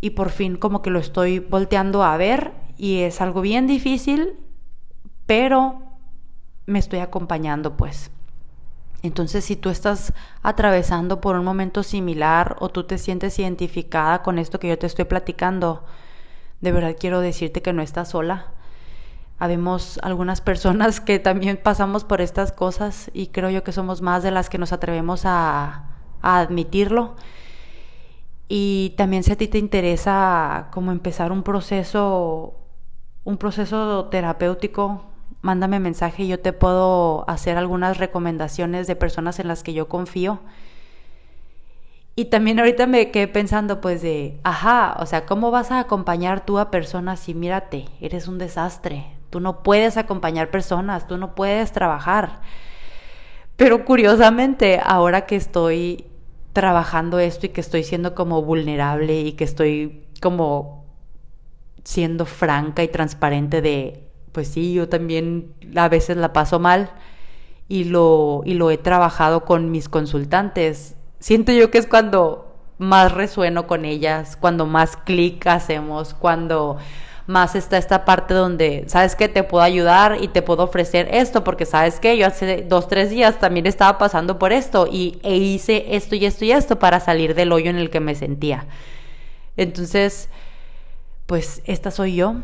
y 0.00 0.10
por 0.10 0.30
fin 0.30 0.56
como 0.56 0.82
que 0.82 0.90
lo 0.90 0.98
estoy 0.98 1.38
volteando 1.38 2.02
a 2.02 2.16
ver 2.16 2.52
y 2.76 3.00
es 3.00 3.20
algo 3.20 3.40
bien 3.40 3.66
difícil, 3.66 4.36
pero 5.26 5.82
me 6.66 6.78
estoy 6.78 7.00
acompañando 7.00 7.76
pues. 7.76 8.10
Entonces, 9.02 9.44
si 9.44 9.54
tú 9.54 9.70
estás 9.70 10.12
atravesando 10.42 11.20
por 11.20 11.36
un 11.36 11.44
momento 11.44 11.82
similar 11.82 12.56
o 12.58 12.68
tú 12.68 12.84
te 12.84 12.98
sientes 12.98 13.38
identificada 13.38 14.22
con 14.22 14.38
esto 14.38 14.58
que 14.58 14.68
yo 14.68 14.78
te 14.78 14.86
estoy 14.86 15.04
platicando, 15.04 15.84
de 16.60 16.72
verdad 16.72 16.96
quiero 16.98 17.20
decirte 17.20 17.62
que 17.62 17.72
no 17.72 17.82
estás 17.82 18.10
sola. 18.10 18.46
Habemos 19.38 20.00
algunas 20.02 20.40
personas 20.40 21.00
que 21.00 21.20
también 21.20 21.60
pasamos 21.62 22.02
por 22.02 22.20
estas 22.20 22.50
cosas 22.50 23.08
y 23.14 23.28
creo 23.28 23.50
yo 23.50 23.62
que 23.62 23.70
somos 23.70 24.02
más 24.02 24.24
de 24.24 24.32
las 24.32 24.48
que 24.50 24.58
nos 24.58 24.72
atrevemos 24.72 25.24
a, 25.24 25.90
a 26.20 26.40
admitirlo. 26.40 27.14
Y 28.48 28.94
también 28.96 29.22
si 29.22 29.32
a 29.32 29.36
ti 29.36 29.46
te 29.46 29.58
interesa 29.58 30.68
como 30.72 30.90
empezar 30.90 31.32
un 31.32 31.42
proceso, 31.42 32.54
un 33.24 33.36
proceso 33.36 34.06
terapéutico, 34.06 35.04
mándame 35.42 35.80
mensaje 35.80 36.24
y 36.24 36.28
yo 36.28 36.40
te 36.40 36.52
puedo 36.52 37.28
hacer 37.28 37.58
algunas 37.58 37.98
recomendaciones 37.98 38.86
de 38.86 38.96
personas 38.96 39.38
en 39.38 39.48
las 39.48 39.62
que 39.62 39.74
yo 39.74 39.88
confío. 39.88 40.40
Y 42.16 42.24
también 42.26 42.58
ahorita 42.58 42.86
me 42.88 43.12
quedé 43.12 43.28
pensando 43.28 43.80
pues 43.80 44.02
de, 44.02 44.40
ajá, 44.42 44.96
o 44.98 45.06
sea, 45.06 45.24
¿cómo 45.24 45.52
vas 45.52 45.70
a 45.70 45.78
acompañar 45.78 46.44
tú 46.44 46.58
a 46.58 46.70
personas 46.70 47.20
si 47.20 47.32
mírate, 47.32 47.84
eres 48.00 48.26
un 48.26 48.38
desastre? 48.38 49.04
Tú 49.30 49.38
no 49.38 49.62
puedes 49.62 49.96
acompañar 49.96 50.50
personas, 50.50 51.06
tú 51.06 51.16
no 51.16 51.36
puedes 51.36 51.70
trabajar. 51.70 52.40
Pero 53.56 53.84
curiosamente, 53.84 54.80
ahora 54.84 55.26
que 55.26 55.36
estoy 55.36 56.07
trabajando 56.58 57.20
esto 57.20 57.46
y 57.46 57.50
que 57.50 57.60
estoy 57.60 57.84
siendo 57.84 58.16
como 58.16 58.42
vulnerable 58.42 59.20
y 59.20 59.34
que 59.34 59.44
estoy 59.44 60.08
como 60.20 60.86
siendo 61.84 62.26
franca 62.26 62.82
y 62.82 62.88
transparente 62.88 63.62
de, 63.62 64.10
pues 64.32 64.48
sí, 64.48 64.72
yo 64.72 64.88
también 64.88 65.54
a 65.76 65.88
veces 65.88 66.16
la 66.16 66.32
paso 66.32 66.58
mal 66.58 66.90
y 67.68 67.84
lo, 67.84 68.42
y 68.44 68.54
lo 68.54 68.72
he 68.72 68.76
trabajado 68.76 69.44
con 69.44 69.70
mis 69.70 69.88
consultantes. 69.88 70.96
Siento 71.20 71.52
yo 71.52 71.70
que 71.70 71.78
es 71.78 71.86
cuando 71.86 72.56
más 72.78 73.12
resueno 73.12 73.68
con 73.68 73.84
ellas, 73.84 74.36
cuando 74.36 74.66
más 74.66 74.96
clic 74.96 75.46
hacemos, 75.46 76.12
cuando 76.12 76.78
más 77.28 77.54
está 77.54 77.76
esta 77.76 78.06
parte 78.06 78.32
donde, 78.32 78.84
¿sabes 78.88 79.14
que 79.14 79.28
Te 79.28 79.44
puedo 79.44 79.62
ayudar 79.62 80.16
y 80.20 80.28
te 80.28 80.40
puedo 80.40 80.64
ofrecer 80.64 81.10
esto, 81.12 81.44
porque 81.44 81.66
¿sabes 81.66 82.00
que 82.00 82.16
Yo 82.16 82.26
hace 82.26 82.62
dos, 82.62 82.88
tres 82.88 83.10
días 83.10 83.38
también 83.38 83.66
estaba 83.66 83.98
pasando 83.98 84.38
por 84.38 84.50
esto 84.50 84.88
y 84.90 85.18
e 85.22 85.36
hice 85.36 85.94
esto 85.94 86.14
y 86.16 86.24
esto 86.24 86.46
y 86.46 86.52
esto 86.52 86.78
para 86.78 87.00
salir 87.00 87.34
del 87.34 87.52
hoyo 87.52 87.68
en 87.68 87.76
el 87.76 87.90
que 87.90 88.00
me 88.00 88.14
sentía. 88.14 88.66
Entonces, 89.58 90.30
pues 91.26 91.60
esta 91.66 91.90
soy 91.90 92.14
yo. 92.14 92.36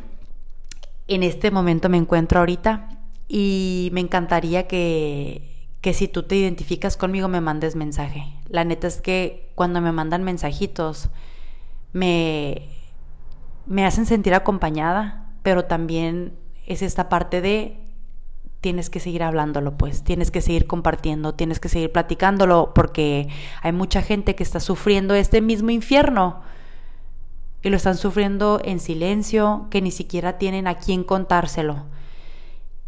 En 1.09 1.23
este 1.23 1.51
momento 1.51 1.89
me 1.89 1.97
encuentro 1.97 2.41
ahorita 2.41 2.91
y 3.27 3.89
me 3.95 4.01
encantaría 4.01 4.69
que, 4.69 5.67
que 5.81 5.95
si 5.95 6.09
tú 6.09 6.25
te 6.25 6.37
identificas 6.37 6.99
conmigo 6.99 7.29
me 7.29 7.41
mandes 7.41 7.75
mensaje. 7.75 8.27
La 8.51 8.65
neta 8.65 8.87
es 8.87 9.01
que 9.01 9.51
cuando 9.55 9.81
me 9.81 9.93
mandan 9.93 10.25
mensajitos, 10.25 11.09
me, 11.95 12.69
me 13.67 13.85
hacen 13.87 14.07
sentir 14.07 14.35
acompañada, 14.35 15.33
pero 15.43 15.65
también 15.65 16.35
es 16.67 16.83
esta 16.83 17.09
parte 17.09 17.41
de 17.41 17.81
tienes 18.61 18.89
que 18.89 18.99
seguir 18.99 19.23
hablándolo, 19.23 19.77
pues, 19.77 20.05
tienes 20.05 20.31
que 20.31 20.41
seguir 20.41 20.67
compartiendo, 20.67 21.35
tienes 21.35 21.61
que 21.61 21.69
seguir 21.69 21.93
platicándolo, 21.93 22.73
porque 22.75 23.29
hay 23.61 23.73
mucha 23.73 24.01
gente 24.01 24.35
que 24.35 24.43
está 24.43 24.59
sufriendo 24.59 25.15
este 25.15 25.43
mismo 25.43 25.69
infierno 25.69 26.41
y 27.63 27.69
lo 27.69 27.77
están 27.77 27.97
sufriendo 27.97 28.61
en 28.65 28.81
silencio, 28.81 29.67
que 29.71 29.83
ni 29.83 29.91
siquiera 29.91 30.39
tienen 30.39 30.67
a 30.67 30.77
quién 30.77 31.05
contárselo. 31.05 31.85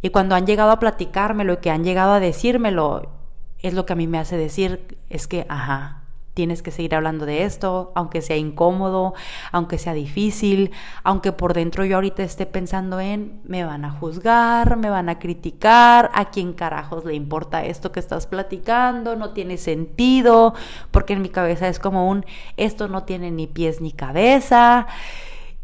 Y 0.00 0.10
cuando 0.10 0.34
han 0.34 0.46
llegado 0.46 0.70
a 0.70 0.78
platicármelo 0.78 1.54
y 1.54 1.56
que 1.58 1.70
han 1.70 1.84
llegado 1.84 2.12
a 2.12 2.20
decírmelo, 2.20 3.10
es 3.58 3.74
lo 3.74 3.84
que 3.86 3.94
a 3.94 3.96
mí 3.96 4.06
me 4.06 4.18
hace 4.18 4.36
decir, 4.36 4.98
es 5.10 5.26
que, 5.26 5.46
ajá, 5.48 5.95
tienes 6.36 6.62
que 6.62 6.70
seguir 6.70 6.94
hablando 6.94 7.24
de 7.24 7.44
esto, 7.44 7.92
aunque 7.94 8.20
sea 8.20 8.36
incómodo, 8.36 9.14
aunque 9.52 9.78
sea 9.78 9.94
difícil, 9.94 10.70
aunque 11.02 11.32
por 11.32 11.54
dentro 11.54 11.86
yo 11.86 11.94
ahorita 11.94 12.22
esté 12.22 12.44
pensando 12.44 13.00
en, 13.00 13.40
me 13.44 13.64
van 13.64 13.86
a 13.86 13.90
juzgar, 13.90 14.76
me 14.76 14.90
van 14.90 15.08
a 15.08 15.18
criticar, 15.18 16.10
a 16.12 16.26
quién 16.26 16.52
carajos 16.52 17.06
le 17.06 17.14
importa 17.14 17.64
esto 17.64 17.90
que 17.90 18.00
estás 18.00 18.26
platicando, 18.26 19.16
no 19.16 19.30
tiene 19.30 19.56
sentido, 19.56 20.52
porque 20.90 21.14
en 21.14 21.22
mi 21.22 21.30
cabeza 21.30 21.68
es 21.68 21.78
como 21.78 22.06
un, 22.06 22.26
esto 22.58 22.86
no 22.86 23.04
tiene 23.04 23.30
ni 23.30 23.46
pies 23.46 23.80
ni 23.80 23.92
cabeza, 23.92 24.88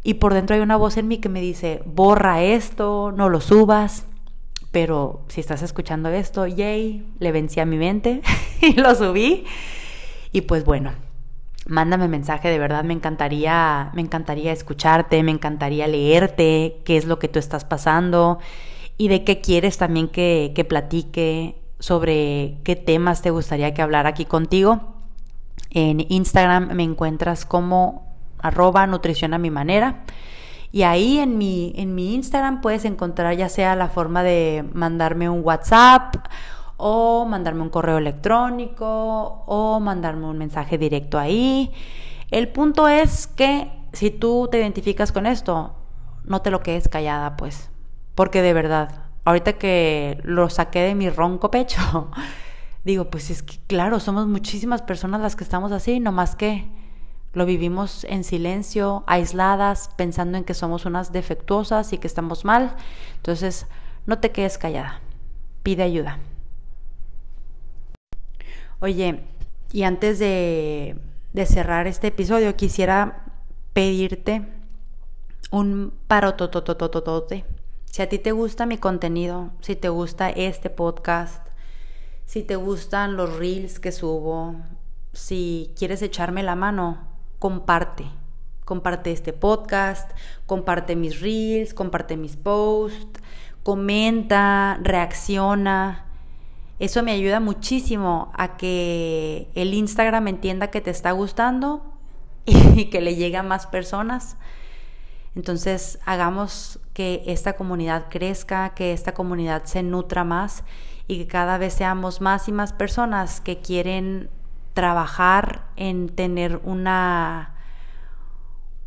y 0.01 0.15
por 0.15 0.33
dentro 0.33 0.55
hay 0.55 0.63
una 0.63 0.75
voz 0.75 0.97
en 0.97 1.07
mí 1.07 1.19
que 1.19 1.29
me 1.29 1.39
dice, 1.39 1.83
borra 1.85 2.41
esto, 2.41 3.13
no 3.15 3.29
lo 3.29 3.41
subas. 3.41 4.07
Pero 4.71 5.21
si 5.27 5.39
estás 5.39 5.61
escuchando 5.61 6.09
esto, 6.09 6.47
yay, 6.47 7.05
le 7.19 7.31
vencí 7.31 7.59
a 7.59 7.65
mi 7.65 7.77
mente 7.77 8.23
y 8.61 8.73
lo 8.73 8.95
subí. 8.95 9.45
Y 10.33 10.41
pues 10.41 10.65
bueno, 10.65 10.91
mándame 11.67 12.09
mensaje, 12.09 12.49
de 12.49 12.59
verdad 12.59 12.83
me 12.83 12.93
encantaría, 12.93 13.91
me 13.93 14.01
encantaría 14.01 14.51
escucharte, 14.51 15.23
me 15.23 15.31
encantaría 15.31 15.87
leerte, 15.87 16.81
qué 16.83 16.97
es 16.97 17.05
lo 17.05 17.19
que 17.19 17.29
tú 17.29 17.39
estás 17.39 17.63
pasando 17.63 18.39
y 18.97 19.07
de 19.07 19.23
qué 19.23 19.39
quieres 19.39 19.77
también 19.77 20.09
que, 20.09 20.51
que 20.55 20.65
platique, 20.65 21.55
sobre 21.79 22.57
qué 22.63 22.75
temas 22.75 23.21
te 23.21 23.29
gustaría 23.29 23.73
que 23.73 23.81
hablara 23.81 24.09
aquí 24.09 24.25
contigo. 24.25 24.95
En 25.69 26.05
Instagram 26.09 26.73
me 26.73 26.83
encuentras 26.83 27.45
como 27.45 28.15
arroba 28.39 28.87
nutrición 28.87 29.33
a 29.33 29.37
mi 29.37 29.51
manera. 29.51 30.03
Y 30.71 30.83
ahí 30.83 31.19
en 31.19 31.37
mi, 31.37 31.73
en 31.75 31.93
mi 31.93 32.15
Instagram 32.15 32.61
puedes 32.61 32.85
encontrar 32.85 33.35
ya 33.35 33.49
sea 33.49 33.75
la 33.75 33.89
forma 33.89 34.23
de 34.23 34.65
mandarme 34.73 35.29
un 35.29 35.41
WhatsApp 35.43 36.15
o 36.85 37.25
mandarme 37.25 37.61
un 37.61 37.69
correo 37.69 37.97
electrónico 37.97 39.45
o 39.47 39.79
mandarme 39.79 40.25
un 40.25 40.37
mensaje 40.37 40.77
directo 40.77 41.17
ahí. 41.17 41.71
El 42.29 42.49
punto 42.49 42.89
es 42.89 43.25
que 43.25 43.71
si 43.93 44.11
tú 44.11 44.49
te 44.51 44.59
identificas 44.59 45.13
con 45.13 45.25
esto, 45.25 45.77
no 46.25 46.41
te 46.41 46.51
lo 46.51 46.59
quedes 46.59 46.89
callada, 46.89 47.37
pues, 47.37 47.69
porque 48.15 48.41
de 48.41 48.51
verdad, 48.51 49.05
ahorita 49.23 49.53
que 49.53 50.19
lo 50.23 50.49
saqué 50.49 50.81
de 50.81 50.93
mi 50.93 51.09
ronco 51.09 51.49
pecho, 51.51 52.11
digo, 52.83 53.09
pues 53.09 53.29
es 53.29 53.43
que 53.43 53.59
claro, 53.67 54.01
somos 54.01 54.27
muchísimas 54.27 54.81
personas 54.81 55.21
las 55.21 55.37
que 55.37 55.45
estamos 55.45 55.71
así, 55.71 56.01
no 56.01 56.11
más 56.11 56.35
que 56.35 56.67
lo 57.31 57.45
vivimos 57.45 58.03
en 58.09 58.25
silencio, 58.25 59.05
aisladas, 59.07 59.89
pensando 59.95 60.37
en 60.37 60.43
que 60.43 60.53
somos 60.53 60.85
unas 60.85 61.13
defectuosas 61.13 61.93
y 61.93 61.97
que 61.97 62.07
estamos 62.07 62.43
mal. 62.43 62.75
Entonces, 63.15 63.67
no 64.05 64.19
te 64.19 64.31
quedes 64.31 64.57
callada, 64.57 64.99
pide 65.63 65.83
ayuda. 65.83 66.19
Oye, 68.83 69.21
y 69.71 69.83
antes 69.83 70.19
de, 70.19 70.97
cerrar 71.45 71.87
este 71.87 72.07
episodio, 72.07 72.57
quisiera 72.57 73.23
pedirte 73.71 74.45
un 75.51 75.93
parotototototote. 76.09 77.45
Si 77.85 78.01
a 78.01 78.09
ti 78.09 78.19
te 78.19 78.33
gusta 78.33 78.65
mi 78.65 78.77
contenido, 78.77 79.51
si 79.61 79.77
te 79.77 79.87
gusta 79.87 80.29
este 80.31 80.69
podcast, 80.69 81.47
si 82.25 82.43
te 82.43 82.57
gustan 82.57 83.15
los 83.15 83.37
reels 83.37 83.79
que 83.79 83.93
subo, 83.93 84.57
si 85.13 85.71
quieres 85.77 86.01
echarme 86.01 86.43
la 86.43 86.55
mano, 86.55 87.07
comparte. 87.39 88.03
Comparte 88.65 89.13
este 89.13 89.31
podcast, 89.31 90.11
comparte 90.45 90.97
mis 90.97 91.21
reels, 91.21 91.73
comparte 91.73 92.17
mis 92.17 92.35
posts, 92.35 93.21
comenta, 93.63 94.77
reacciona. 94.81 96.12
Eso 96.79 97.03
me 97.03 97.11
ayuda 97.11 97.39
muchísimo 97.39 98.31
a 98.35 98.57
que 98.57 99.49
el 99.55 99.73
Instagram 99.73 100.27
entienda 100.27 100.67
que 100.71 100.81
te 100.81 100.91
está 100.91 101.11
gustando 101.11 101.93
y 102.45 102.85
que 102.85 103.01
le 103.01 103.15
llegue 103.15 103.37
a 103.37 103.43
más 103.43 103.67
personas. 103.67 104.37
Entonces 105.35 105.99
hagamos 106.05 106.79
que 106.93 107.23
esta 107.25 107.53
comunidad 107.53 108.07
crezca, 108.09 108.73
que 108.75 108.93
esta 108.93 109.13
comunidad 109.13 109.63
se 109.65 109.81
nutra 109.81 110.23
más 110.23 110.63
y 111.07 111.17
que 111.17 111.27
cada 111.27 111.57
vez 111.57 111.73
seamos 111.73 112.21
más 112.21 112.47
y 112.47 112.51
más 112.51 112.71
personas 112.71 113.41
que 113.41 113.59
quieren 113.59 114.29
trabajar 114.73 115.65
en 115.75 116.09
tener 116.09 116.61
una, 116.63 117.55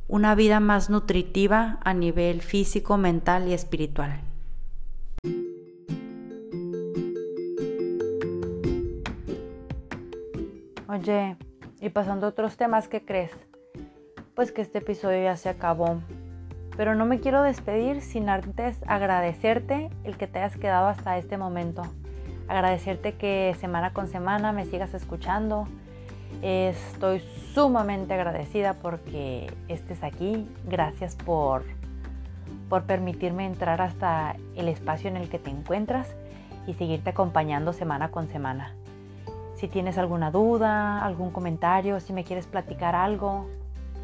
una 0.08 0.34
vida 0.34 0.60
más 0.60 0.88
nutritiva 0.88 1.78
a 1.84 1.94
nivel 1.94 2.42
físico, 2.42 2.96
mental 2.96 3.48
y 3.48 3.52
espiritual. 3.52 4.20
Y 11.80 11.90
pasando 11.90 12.26
a 12.26 12.30
otros 12.30 12.56
temas, 12.56 12.88
¿qué 12.88 13.04
crees? 13.04 13.30
Pues 14.34 14.50
que 14.50 14.62
este 14.62 14.78
episodio 14.78 15.22
ya 15.22 15.36
se 15.36 15.50
acabó. 15.50 16.00
Pero 16.74 16.94
no 16.94 17.04
me 17.04 17.20
quiero 17.20 17.42
despedir 17.42 18.00
sin 18.00 18.30
antes 18.30 18.82
agradecerte 18.86 19.90
el 20.04 20.16
que 20.16 20.26
te 20.26 20.38
hayas 20.38 20.56
quedado 20.56 20.88
hasta 20.88 21.18
este 21.18 21.36
momento. 21.36 21.82
Agradecerte 22.48 23.14
que 23.14 23.54
semana 23.60 23.92
con 23.92 24.08
semana 24.08 24.52
me 24.52 24.64
sigas 24.64 24.94
escuchando. 24.94 25.68
Estoy 26.40 27.20
sumamente 27.52 28.14
agradecida 28.14 28.74
porque 28.74 29.52
estés 29.68 30.02
aquí. 30.02 30.48
Gracias 30.64 31.14
por, 31.14 31.64
por 32.70 32.84
permitirme 32.84 33.44
entrar 33.44 33.82
hasta 33.82 34.36
el 34.54 34.68
espacio 34.68 35.10
en 35.10 35.18
el 35.18 35.28
que 35.28 35.38
te 35.38 35.50
encuentras 35.50 36.14
y 36.66 36.72
seguirte 36.72 37.10
acompañando 37.10 37.74
semana 37.74 38.10
con 38.10 38.28
semana. 38.28 38.74
Si 39.56 39.68
tienes 39.68 39.96
alguna 39.96 40.30
duda, 40.30 41.02
algún 41.02 41.30
comentario, 41.30 41.98
si 42.00 42.12
me 42.12 42.24
quieres 42.24 42.46
platicar 42.46 42.94
algo, 42.94 43.46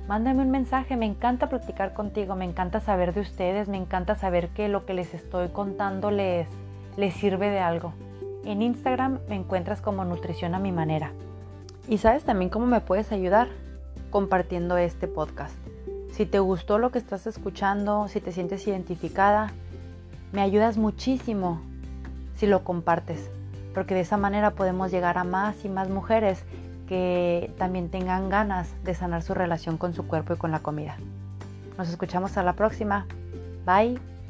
mándame 0.09 0.41
un 0.41 0.51
mensaje. 0.51 0.97
Me 0.97 1.05
encanta 1.05 1.51
platicar 1.51 1.93
contigo, 1.93 2.35
me 2.35 2.47
encanta 2.47 2.81
saber 2.81 3.13
de 3.13 3.21
ustedes, 3.21 3.69
me 3.69 3.77
encanta 3.77 4.15
saber 4.15 4.49
que 4.49 4.69
lo 4.69 4.87
que 4.87 4.95
les 4.95 5.13
estoy 5.13 5.49
contando 5.49 6.11
les, 6.11 6.49
les 6.97 7.13
sirve 7.13 7.51
de 7.51 7.61
algo. 7.61 7.93
En 8.47 8.63
Instagram 8.63 9.19
me 9.29 9.37
encuentras 9.37 9.83
como 9.83 10.07
Nutrición 10.07 10.55
a 10.55 10.59
mi 10.59 10.73
manera. 10.73 11.13
Y 11.87 11.99
sabes 11.99 12.25
también 12.25 12.49
cómo 12.49 12.65
me 12.65 12.81
puedes 12.81 13.13
ayudar 13.13 13.49
compartiendo 14.11 14.79
este 14.79 15.07
podcast. 15.07 15.55
Si 16.13 16.25
te 16.25 16.39
gustó 16.39 16.79
lo 16.79 16.91
que 16.91 16.99
estás 16.99 17.27
escuchando, 17.27 18.09
si 18.09 18.23
te 18.23 18.33
sientes 18.33 18.67
identificada, 18.67 19.53
me 20.33 20.41
ayudas 20.41 20.79
muchísimo 20.79 21.61
si 22.37 22.47
lo 22.47 22.65
compartes 22.65 23.31
porque 23.75 23.95
de 23.95 24.01
esa 24.01 24.17
manera 24.17 24.53
podemos 24.53 24.91
llegar 24.91 25.19
a 25.19 25.25
más 25.25 25.65
y 25.65 25.69
más 25.69 25.89
mujeres 25.89 26.45
que 26.89 27.53
también 27.59 27.89
tengan 27.91 28.29
ganas 28.29 28.75
de 28.85 28.95
sanar 28.95 29.23
su 29.23 29.35
relación 29.35 29.79
con 29.79 29.95
su 29.95 30.07
cuerpo 30.07 30.35
y 30.35 30.37
con 30.37 30.51
la 30.51 30.61
comida. 30.61 30.97
Nos 31.79 31.89
escuchamos 31.89 32.37
a 32.37 32.43
la 32.43 32.53
próxima. 32.53 33.07
Bye. 33.65 34.22